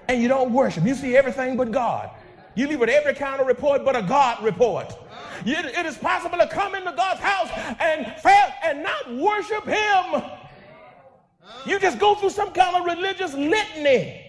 and 0.08 0.22
you 0.22 0.28
don't 0.28 0.52
worship. 0.52 0.85
You 0.85 0.94
see 0.94 1.16
everything 1.16 1.56
but 1.56 1.70
God. 1.70 2.11
You 2.54 2.66
leave 2.66 2.80
with 2.80 2.90
every 2.90 3.14
kind 3.14 3.40
of 3.40 3.46
report 3.46 3.85
but 3.85 3.96
a 3.96 4.02
God 4.02 4.42
report. 4.42 4.94
It 5.44 5.87
is 5.87 5.96
possible 5.96 6.38
to 6.38 6.46
come 6.46 6.74
into 6.74 6.92
God's 6.92 7.20
house 7.20 7.48
and 7.80 8.06
fail 8.20 8.52
and 8.64 8.82
not 8.82 9.14
worship 9.16 9.64
Him. 9.64 10.22
You 11.66 11.78
just 11.78 11.98
go 11.98 12.14
through 12.14 12.31
some 12.31 12.52
kind 12.52 12.76
of 12.76 12.85
religious 12.85 13.35
litany, 13.35 14.20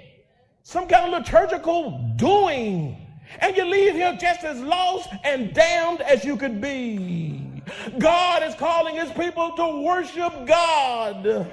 some 0.64 0.88
kind 0.88 1.14
of 1.14 1.20
liturgical 1.20 2.14
doing, 2.16 2.98
and 3.40 3.56
you 3.58 3.66
leave 3.66 3.94
here 3.94 4.16
just 4.20 4.44
as 4.44 4.60
lost 4.62 5.10
and 5.24 5.54
damned 5.54 6.02
as 6.02 6.24
you 6.24 6.38
could 6.38 6.62
be. 6.62 7.64
God 7.98 8.44
is 8.44 8.56
calling 8.56 8.96
His 8.96 9.12
people 9.12 9.52
to 9.52 9.84
worship 9.84 10.46
God. 10.46 11.52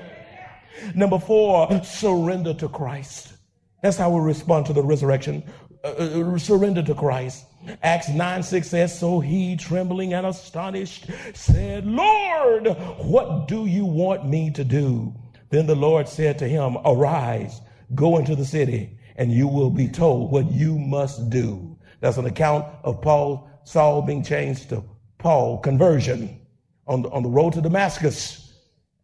Number 0.94 1.18
four, 1.18 1.83
surrender 1.85 2.55
to 2.55 2.68
Christ. 2.68 3.35
That's 3.83 3.96
how 3.96 4.11
we 4.11 4.20
respond 4.20 4.66
to 4.66 4.73
the 4.73 4.83
resurrection. 4.83 5.42
Uh, 5.83 5.88
uh, 5.88 6.38
surrender 6.38 6.83
to 6.83 6.94
Christ. 6.94 7.46
Acts 7.83 8.09
9 8.09 8.42
6 8.42 8.68
says, 8.68 8.99
So 8.99 9.20
he, 9.20 9.57
trembling 9.57 10.12
and 10.12 10.27
astonished, 10.27 11.07
said, 11.35 11.87
Lord, 11.87 12.66
what 12.99 13.49
do 13.49 13.66
you 13.66 13.85
want 13.85 14.29
me 14.29 14.51
to 14.53 14.64
do? 14.64 15.14
Then 15.51 15.67
the 15.67 15.75
Lord 15.75 16.09
said 16.09 16.39
to 16.39 16.49
him, 16.49 16.79
Arise, 16.85 17.61
go 17.95 18.19
into 18.19 18.35
the 18.35 18.45
city, 18.45 18.97
and 19.17 19.33
you 19.33 19.49
will 19.49 19.71
be 19.71 19.89
told 19.89 20.31
what 20.31 20.51
you 20.51 20.79
must 20.79 21.29
do. 21.29 21.77
That's 22.01 22.17
an 22.17 22.27
account 22.27 22.67
of 22.85 23.03
Paul, 23.03 23.51
Saul 23.65 24.03
being 24.03 24.23
changed 24.23 24.71
to 24.71 24.85
Paul, 25.19 25.59
conversion 25.59 26.41
on 26.87 27.03
the, 27.03 27.11
on 27.11 27.23
the 27.23 27.29
road 27.29 27.53
to 27.55 27.61
Damascus. 27.61 28.53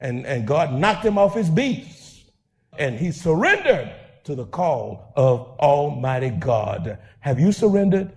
And, 0.00 0.24
and 0.24 0.46
God 0.46 0.72
knocked 0.72 1.04
him 1.04 1.18
off 1.18 1.34
his 1.34 1.50
beast, 1.50 2.30
and 2.78 2.98
he 2.98 3.10
surrendered 3.10 3.92
to 4.24 4.34
the 4.34 4.46
call 4.46 5.12
of 5.16 5.58
Almighty 5.58 6.30
God. 6.30 6.98
Have 7.20 7.40
you 7.40 7.50
surrendered? 7.50 8.12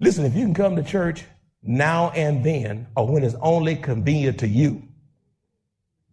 Listen, 0.00 0.24
if 0.24 0.34
you 0.34 0.44
can 0.44 0.54
come 0.54 0.76
to 0.76 0.82
church 0.82 1.24
now 1.62 2.10
and 2.10 2.44
then, 2.44 2.86
or 2.96 3.06
when 3.06 3.24
it's 3.24 3.34
only 3.40 3.74
convenient 3.74 4.38
to 4.40 4.48
you, 4.48 4.85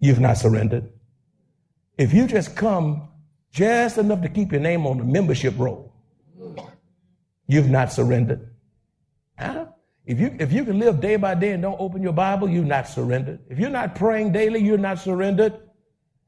you've 0.04 0.20
not 0.20 0.38
surrendered. 0.38 0.92
If 1.98 2.13
you 2.13 2.28
just 2.28 2.58
come 2.58 3.08
just 3.52 3.98
enough 3.98 4.22
to 4.24 4.28
keep 4.28 4.52
your 4.52 4.60
name 4.60 4.86
on 4.86 4.98
the 4.98 5.06
membership 5.06 5.54
roll, 5.58 5.94
you've 7.48 7.70
not 7.70 7.94
surrendered. 7.94 8.54
Huh? 9.39 9.68
If 10.06 10.20
you, 10.20 10.36
if 10.39 10.52
you 10.52 10.66
can 10.66 10.78
live 10.78 11.00
day 11.00 11.16
by 11.16 11.36
day 11.36 11.52
and 11.52 11.63
don't 11.63 11.80
open 11.80 12.04
your 12.04 12.12
Bible, 12.12 12.50
you've 12.50 12.66
not 12.66 12.89
surrendered. 12.89 13.39
If 13.50 13.58
you're 13.60 13.70
not 13.70 13.96
praying 13.96 14.34
daily, 14.34 14.60
you're 14.60 14.78
not 14.78 15.00
surrendered. 15.00 15.54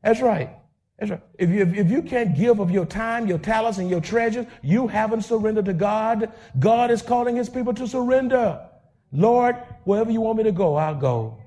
That's 0.02 0.22
right. 0.22 0.56
That's 0.98 1.12
right. 1.12 1.22
If 1.38 1.50
you, 1.50 1.64
if 1.64 1.92
you 1.92 2.02
can't 2.02 2.34
give 2.34 2.62
of 2.62 2.72
your 2.72 2.86
time, 2.86 3.28
your 3.28 3.40
talents, 3.40 3.78
and 3.78 3.90
your 3.90 4.00
treasures, 4.00 4.46
you 4.64 4.88
haven't 4.88 5.24
surrendered 5.24 5.66
to 5.66 5.74
God. 5.74 6.32
God 6.60 6.92
is 6.92 7.02
calling 7.02 7.36
his 7.36 7.50
people 7.50 7.74
to 7.74 7.86
surrender. 7.86 8.66
Lord, 9.12 9.58
wherever 9.84 10.12
you 10.12 10.22
want 10.22 10.38
me 10.38 10.46
to 10.46 10.54
go, 10.54 10.76
I'll 10.76 10.96
go. 10.96 11.42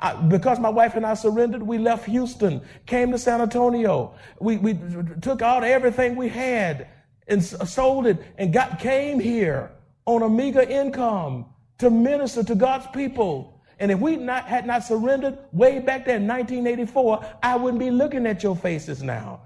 I, 0.00 0.14
because 0.14 0.58
my 0.58 0.68
wife 0.68 0.94
and 0.94 1.06
I 1.06 1.14
surrendered, 1.14 1.62
we 1.62 1.78
left 1.78 2.04
Houston, 2.06 2.60
came 2.84 3.12
to 3.12 3.18
San 3.18 3.40
Antonio. 3.40 4.14
We, 4.40 4.58
we 4.58 4.78
took 5.22 5.40
out 5.42 5.64
everything 5.64 6.16
we 6.16 6.28
had 6.28 6.88
and 7.28 7.42
sold 7.42 8.06
it 8.06 8.22
and 8.38 8.52
got, 8.52 8.78
came 8.78 9.18
here 9.18 9.72
on 10.04 10.22
a 10.22 10.28
meager 10.28 10.60
income 10.60 11.46
to 11.78 11.90
minister 11.90 12.42
to 12.44 12.54
God's 12.54 12.86
people. 12.88 13.60
And 13.78 13.90
if 13.90 13.98
we 13.98 14.16
not, 14.16 14.46
had 14.46 14.66
not 14.66 14.84
surrendered 14.84 15.38
way 15.52 15.78
back 15.78 16.04
there 16.04 16.16
in 16.16 16.26
1984, 16.26 17.38
I 17.42 17.56
wouldn't 17.56 17.80
be 17.80 17.90
looking 17.90 18.26
at 18.26 18.42
your 18.42 18.56
faces 18.56 19.02
now. 19.02 19.40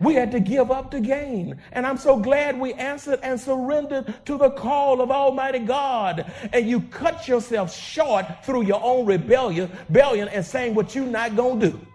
We 0.00 0.14
had 0.14 0.30
to 0.32 0.40
give 0.40 0.70
up 0.70 0.90
to 0.92 1.00
gain. 1.00 1.60
And 1.72 1.86
I'm 1.86 1.98
so 1.98 2.18
glad 2.18 2.58
we 2.58 2.72
answered 2.74 3.18
and 3.22 3.40
surrendered 3.40 4.14
to 4.26 4.38
the 4.38 4.50
call 4.50 5.00
of 5.00 5.10
Almighty 5.10 5.58
God. 5.60 6.30
And 6.52 6.68
you 6.68 6.80
cut 6.82 7.26
yourself 7.26 7.74
short 7.74 8.26
through 8.44 8.62
your 8.62 8.82
own 8.82 9.06
rebellion, 9.06 9.70
rebellion 9.88 10.28
and 10.28 10.44
saying 10.44 10.74
what 10.74 10.94
you're 10.94 11.04
not 11.04 11.34
going 11.34 11.60
to 11.60 11.70
do. 11.70 11.86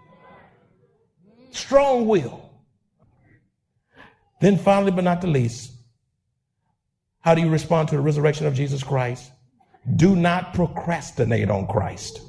Strong 1.50 2.06
will. 2.06 2.50
Then 4.40 4.58
finally, 4.58 4.90
but 4.90 5.04
not 5.04 5.22
the 5.22 5.28
least, 5.28 5.72
how 7.20 7.34
do 7.34 7.40
you 7.40 7.48
respond 7.48 7.88
to 7.88 7.96
the 7.96 8.02
resurrection 8.02 8.46
of 8.46 8.54
Jesus 8.54 8.82
Christ? 8.82 9.30
Do 9.96 10.14
not 10.14 10.52
procrastinate 10.52 11.48
on 11.48 11.66
Christ. 11.66 12.20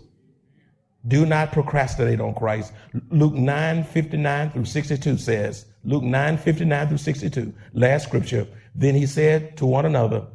Do 1.08 1.26
not 1.26 1.52
procrastinate 1.52 2.20
on 2.20 2.34
Christ. 2.34 2.74
Luke 3.10 3.34
9 3.34 3.84
59 3.84 4.52
through 4.52 4.66
62 4.66 5.18
says, 5.18 5.66
Luke 5.84 6.04
9 6.04 6.38
59 6.38 6.88
through 6.88 6.98
62, 6.98 7.54
last 7.74 8.08
scripture. 8.08 8.48
Then 8.74 8.96
he 8.96 9.06
said 9.06 9.56
to 9.58 9.66
one 9.66 9.86
another, 9.86 10.26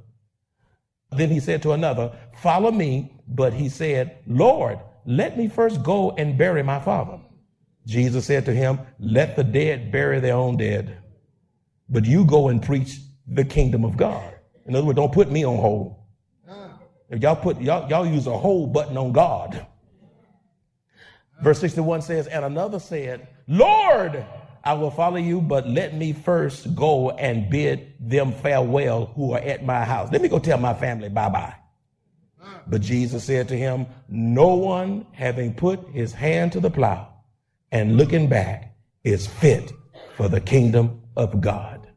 then 1.13 1.31
he 1.31 1.41
said 1.41 1.63
to 1.63 1.73
another, 1.73 2.13
Follow 2.35 2.71
me. 2.71 3.13
But 3.27 3.53
he 3.53 3.69
said, 3.69 4.19
Lord, 4.27 4.81
let 5.07 5.39
me 5.39 5.49
first 5.49 5.83
go 5.83 6.13
and 6.13 6.37
bury 6.37 6.63
my 6.63 6.81
father. 6.81 7.21
Jesus 7.87 8.27
said 8.27 8.45
to 8.47 8.53
him, 8.53 8.81
Let 8.99 9.37
the 9.37 9.45
dead 9.45 9.93
bury 9.93 10.21
their 10.21 10.35
own 10.35 10.57
dead. 10.57 10.99
But 11.89 12.05
you 12.05 12.25
go 12.25 12.49
and 12.49 12.63
preach 12.63 12.99
the 13.27 13.45
kingdom 13.45 13.85
of 13.85 13.97
God. 13.97 14.35
In 14.67 14.75
other 14.75 14.87
words, 14.87 14.97
don't 14.97 15.13
put 15.13 15.31
me 15.31 15.45
on 15.45 15.57
hold. 15.57 15.97
If 17.09 17.21
Y'all 17.23 17.35
put 17.35 17.61
y'all, 17.61 17.89
y'all 17.91 18.07
use 18.07 18.29
a 18.29 18.39
hold 18.39 18.73
button 18.73 18.97
on 18.97 19.11
God. 19.11 19.67
Verse 21.43 21.59
61 21.61 22.03
says, 22.03 22.27
And 22.27 22.45
another 22.45 22.79
said, 22.79 23.29
Lord, 23.49 24.25
I 24.63 24.75
will 24.75 24.91
follow 24.91 25.17
you, 25.17 25.41
but 25.41 25.67
let 25.67 25.95
me 25.95 26.13
first 26.13 26.75
go 26.75 27.11
and 27.11 27.49
bid 27.49 27.95
them 27.99 28.33
farewell 28.33 29.07
who 29.17 29.33
are 29.33 29.41
at 29.41 29.65
my 29.65 29.85
house. 29.85 30.13
Let 30.13 30.21
me 30.21 30.29
go 30.29 30.39
tell 30.39 30.59
my 30.59 30.75
family 30.75 31.09
bye 31.09 31.29
bye. 31.31 31.55
But 32.67 32.83
Jesus 32.83 33.25
said 33.25 33.49
to 33.49 33.57
him, 33.57 33.87
No 34.09 34.55
one 34.55 35.07
having 35.13 35.55
put 35.55 35.89
his 35.91 36.13
hand 36.13 36.53
to 36.53 36.61
the 36.61 36.71
plow 36.71 37.13
and 37.73 37.97
looking 37.97 38.29
back 38.29 38.75
is 39.05 39.27
fit 39.27 39.73
for 40.17 40.29
the 40.29 40.41
kingdom 40.41 41.01
of 41.17 41.41
God. 41.41 41.89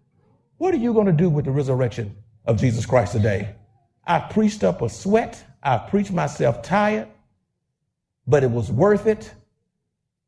What 0.57 0.73
are 0.73 0.77
you 0.77 0.93
going 0.93 1.07
to 1.07 1.11
do 1.11 1.29
with 1.29 1.45
the 1.45 1.51
resurrection 1.51 2.15
of 2.45 2.59
Jesus 2.59 2.85
Christ 2.85 3.11
today? 3.11 3.55
I 4.05 4.19
preached 4.19 4.63
up 4.63 4.81
a 4.81 4.89
sweat. 4.89 5.43
I 5.61 5.77
preached 5.77 6.11
myself 6.11 6.61
tired, 6.61 7.07
but 8.27 8.43
it 8.43 8.51
was 8.51 8.71
worth 8.71 9.05
it 9.07 9.33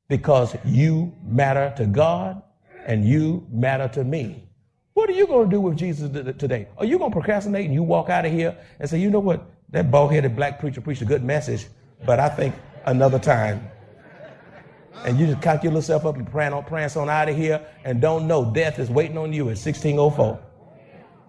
because 0.08 0.56
you 0.66 1.14
matter 1.24 1.74
to 1.78 1.86
God 1.86 2.42
and 2.86 3.06
you 3.06 3.46
matter 3.52 3.88
to 3.90 4.04
me. 4.04 4.48
What 4.94 5.10
are 5.10 5.14
you 5.14 5.28
going 5.28 5.50
to 5.50 5.56
do 5.56 5.60
with 5.60 5.78
Jesus 5.78 6.10
today? 6.38 6.68
Are 6.78 6.86
you 6.86 6.98
going 6.98 7.12
to 7.12 7.16
procrastinate 7.16 7.66
and 7.66 7.74
you 7.74 7.84
walk 7.84 8.10
out 8.10 8.26
of 8.26 8.32
here 8.32 8.58
and 8.80 8.90
say, 8.90 9.00
you 9.00 9.10
know 9.10 9.20
what? 9.20 9.46
That 9.70 9.92
bald 9.92 10.12
headed 10.12 10.36
black 10.36 10.60
preacher 10.60 10.80
preached 10.80 11.02
a 11.02 11.06
good 11.06 11.24
message, 11.24 11.68
but 12.06 12.20
I 12.20 12.30
think 12.30 12.56
another 12.86 13.20
time. 13.20 13.70
And 15.04 15.20
you 15.20 15.28
just 15.28 15.42
cock 15.42 15.64
yourself 15.64 16.06
up 16.06 16.16
and 16.16 16.30
prance 16.30 16.54
on, 16.54 16.64
prance 16.64 16.96
on 16.96 17.10
out 17.10 17.28
of 17.28 17.36
here 17.36 17.66
and 17.84 18.00
don't 18.00 18.28
know 18.28 18.46
death 18.54 18.80
is 18.80 18.90
waiting 18.90 19.18
on 19.18 19.34
you 19.34 19.42
at 19.44 19.58
1604. 19.58 20.40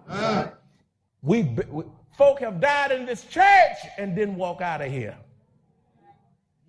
Ah. 0.09 0.53
We, 1.21 1.43
we 1.43 1.83
folk 2.17 2.39
have 2.39 2.61
died 2.61 2.91
in 2.91 3.05
this 3.05 3.25
church 3.25 3.77
and 3.97 4.15
didn't 4.15 4.35
walk 4.35 4.61
out 4.61 4.81
of 4.81 4.91
here. 4.91 5.17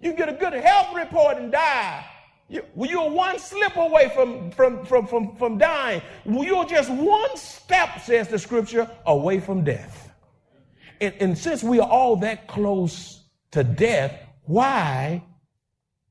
You 0.01 0.13
get 0.13 0.29
a 0.29 0.33
good 0.33 0.53
health 0.53 0.95
report 0.95 1.39
and 1.39 1.51
die. 1.51 2.05
You, 2.49 2.65
you're 2.77 3.11
one 3.11 3.39
slip 3.39 3.77
away 3.77 4.11
from, 4.15 4.51
from, 4.53 4.85
from, 4.87 5.07
from, 5.07 5.37
from 5.37 5.59
dying. 5.59 6.01
You're 6.25 6.65
just 6.65 6.91
one 6.91 7.37
step, 7.37 8.01
says 8.01 8.29
the 8.29 8.39
scripture, 8.39 8.91
away 9.05 9.41
from 9.41 9.65
death. 9.65 10.13
And, 11.01 11.15
and 11.21 11.39
since 11.39 11.63
we 11.63 11.79
are 11.79 11.89
all 11.89 12.17
that 12.17 12.49
close 12.49 13.25
to 13.51 13.65
death, 13.65 14.19
why 14.45 15.23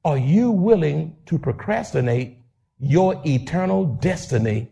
are 0.06 0.18
you 0.18 0.52
willing 0.52 1.16
to 1.26 1.40
procrastinate 1.40 2.38
your 2.80 3.20
eternal 3.26 3.86
destiny 3.86 4.72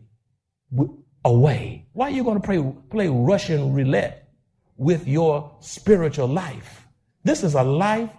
away? 1.24 1.88
Why 1.94 2.08
are 2.08 2.12
you 2.12 2.24
going 2.24 2.40
to 2.40 2.46
play, 2.46 2.74
play 2.92 3.08
Russian 3.08 3.74
roulette 3.74 4.30
with 4.78 5.08
your 5.08 5.52
spiritual 5.62 6.28
life? 6.28 6.86
This 7.24 7.44
is 7.44 7.56
a 7.56 7.64
life 7.64 8.12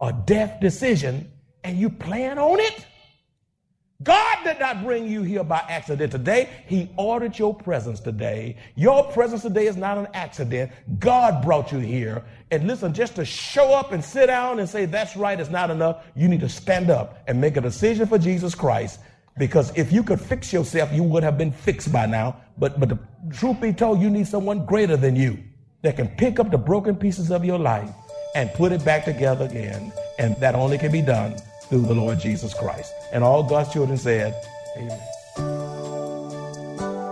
or 0.00 0.12
death 0.12 0.60
decision, 0.60 1.30
and 1.62 1.78
you 1.78 1.90
plan 1.90 2.38
on 2.38 2.58
it? 2.58 2.86
God 4.02 4.38
did 4.44 4.58
not 4.58 4.82
bring 4.82 5.06
you 5.06 5.22
here 5.22 5.44
by 5.44 5.58
accident 5.68 6.10
today. 6.10 6.48
He 6.66 6.88
ordered 6.96 7.38
your 7.38 7.54
presence 7.54 8.00
today. 8.00 8.56
Your 8.74 9.04
presence 9.12 9.42
today 9.42 9.66
is 9.66 9.76
not 9.76 9.98
an 9.98 10.08
accident. 10.14 10.72
God 10.98 11.44
brought 11.44 11.70
you 11.70 11.80
here. 11.80 12.24
And 12.50 12.66
listen, 12.66 12.94
just 12.94 13.14
to 13.16 13.26
show 13.26 13.74
up 13.74 13.92
and 13.92 14.02
sit 14.02 14.26
down 14.26 14.58
and 14.58 14.66
say, 14.66 14.86
that's 14.86 15.16
right, 15.16 15.38
it's 15.38 15.50
not 15.50 15.70
enough. 15.70 16.02
You 16.16 16.28
need 16.28 16.40
to 16.40 16.48
stand 16.48 16.88
up 16.88 17.22
and 17.28 17.38
make 17.38 17.58
a 17.58 17.60
decision 17.60 18.06
for 18.06 18.16
Jesus 18.16 18.54
Christ. 18.54 19.00
Because 19.36 19.70
if 19.76 19.92
you 19.92 20.02
could 20.02 20.20
fix 20.20 20.50
yourself, 20.50 20.90
you 20.94 21.02
would 21.02 21.22
have 21.22 21.36
been 21.36 21.52
fixed 21.52 21.92
by 21.92 22.06
now. 22.06 22.40
But, 22.56 22.80
but 22.80 22.88
the 22.88 22.98
truth 23.30 23.60
be 23.60 23.74
told, 23.74 24.00
you 24.00 24.08
need 24.08 24.26
someone 24.26 24.64
greater 24.64 24.96
than 24.96 25.14
you 25.14 25.38
that 25.82 25.96
can 25.96 26.08
pick 26.08 26.40
up 26.40 26.50
the 26.50 26.58
broken 26.58 26.96
pieces 26.96 27.30
of 27.30 27.44
your 27.44 27.58
life 27.58 27.90
and 28.34 28.52
put 28.54 28.72
it 28.72 28.84
back 28.84 29.04
together 29.04 29.44
again. 29.44 29.92
And 30.18 30.36
that 30.36 30.54
only 30.54 30.78
can 30.78 30.92
be 30.92 31.02
done 31.02 31.36
through 31.62 31.82
the 31.82 31.94
Lord 31.94 32.18
Jesus 32.18 32.54
Christ. 32.54 32.92
And 33.12 33.24
all 33.24 33.42
God's 33.42 33.72
children 33.72 33.98
said, 33.98 34.34
Amen. 34.76 35.00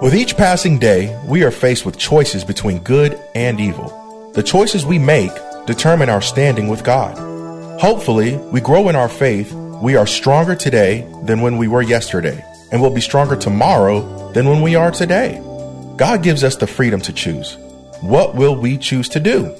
With 0.00 0.14
each 0.14 0.36
passing 0.36 0.78
day, 0.78 1.18
we 1.26 1.42
are 1.42 1.50
faced 1.50 1.84
with 1.84 1.98
choices 1.98 2.44
between 2.44 2.78
good 2.78 3.20
and 3.34 3.58
evil. 3.60 4.30
The 4.34 4.44
choices 4.44 4.86
we 4.86 4.98
make 4.98 5.32
determine 5.66 6.08
our 6.08 6.22
standing 6.22 6.68
with 6.68 6.84
God. 6.84 7.18
Hopefully, 7.80 8.36
we 8.52 8.60
grow 8.60 8.88
in 8.88 8.96
our 8.96 9.08
faith. 9.08 9.52
We 9.52 9.96
are 9.96 10.06
stronger 10.06 10.54
today 10.54 11.04
than 11.24 11.40
when 11.40 11.56
we 11.56 11.66
were 11.68 11.82
yesterday, 11.82 12.44
and 12.70 12.80
will 12.80 12.94
be 12.94 13.00
stronger 13.00 13.34
tomorrow 13.36 14.30
than 14.32 14.48
when 14.48 14.62
we 14.62 14.76
are 14.76 14.90
today. 14.92 15.42
God 15.96 16.22
gives 16.22 16.44
us 16.44 16.56
the 16.56 16.66
freedom 16.68 17.00
to 17.00 17.12
choose. 17.12 17.56
What 18.00 18.36
will 18.36 18.54
we 18.54 18.78
choose 18.78 19.08
to 19.10 19.20
do? 19.20 19.54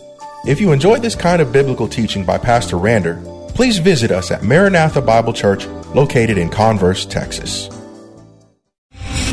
If 0.45 0.61
you 0.61 0.73
enjoyed 0.73 1.03
this 1.03 1.17
kind 1.17 1.43
of 1.43 1.53
biblical 1.53 1.89
teaching 1.89 2.25
by 2.25 2.39
Pastor 2.39 2.77
Rander, 2.77 3.19
please 3.55 3.79
visit 3.79 4.11
us 4.11 4.31
at 4.31 4.43
Maranatha 4.43 5.03
Bible 5.03 5.33
Church 5.33 5.67
located 5.95 6.39
in 6.39 6.49
Converse, 6.49 7.05
Texas. 7.05 7.69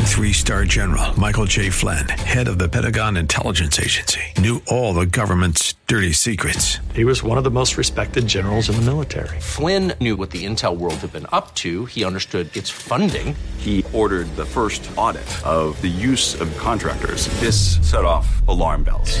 Three 0.06 0.32
star 0.32 0.64
general 0.64 1.18
Michael 1.18 1.44
J. 1.44 1.70
Flynn, 1.70 2.08
head 2.08 2.48
of 2.48 2.58
the 2.58 2.68
Pentagon 2.68 3.16
Intelligence 3.16 3.78
Agency, 3.78 4.20
knew 4.38 4.62
all 4.66 4.94
the 4.94 5.06
government's 5.06 5.74
dirty 5.86 6.12
secrets. 6.12 6.78
He 6.94 7.04
was 7.04 7.22
one 7.22 7.38
of 7.38 7.44
the 7.44 7.50
most 7.50 7.76
respected 7.76 8.26
generals 8.26 8.68
in 8.68 8.76
the 8.76 8.82
military. 8.82 9.38
Flynn 9.40 9.92
knew 10.00 10.16
what 10.16 10.30
the 10.30 10.44
intel 10.46 10.76
world 10.76 10.94
had 10.96 11.12
been 11.12 11.26
up 11.32 11.54
to, 11.56 11.84
he 11.84 12.04
understood 12.04 12.54
its 12.56 12.70
funding. 12.70 13.36
He 13.58 13.84
ordered 13.92 14.34
the 14.36 14.46
first 14.46 14.90
audit 14.96 15.46
of 15.46 15.80
the 15.82 15.88
use 15.88 16.40
of 16.40 16.56
contractors. 16.56 17.28
This 17.40 17.76
set 17.88 18.04
off 18.04 18.26
alarm 18.48 18.84
bells. 18.84 19.20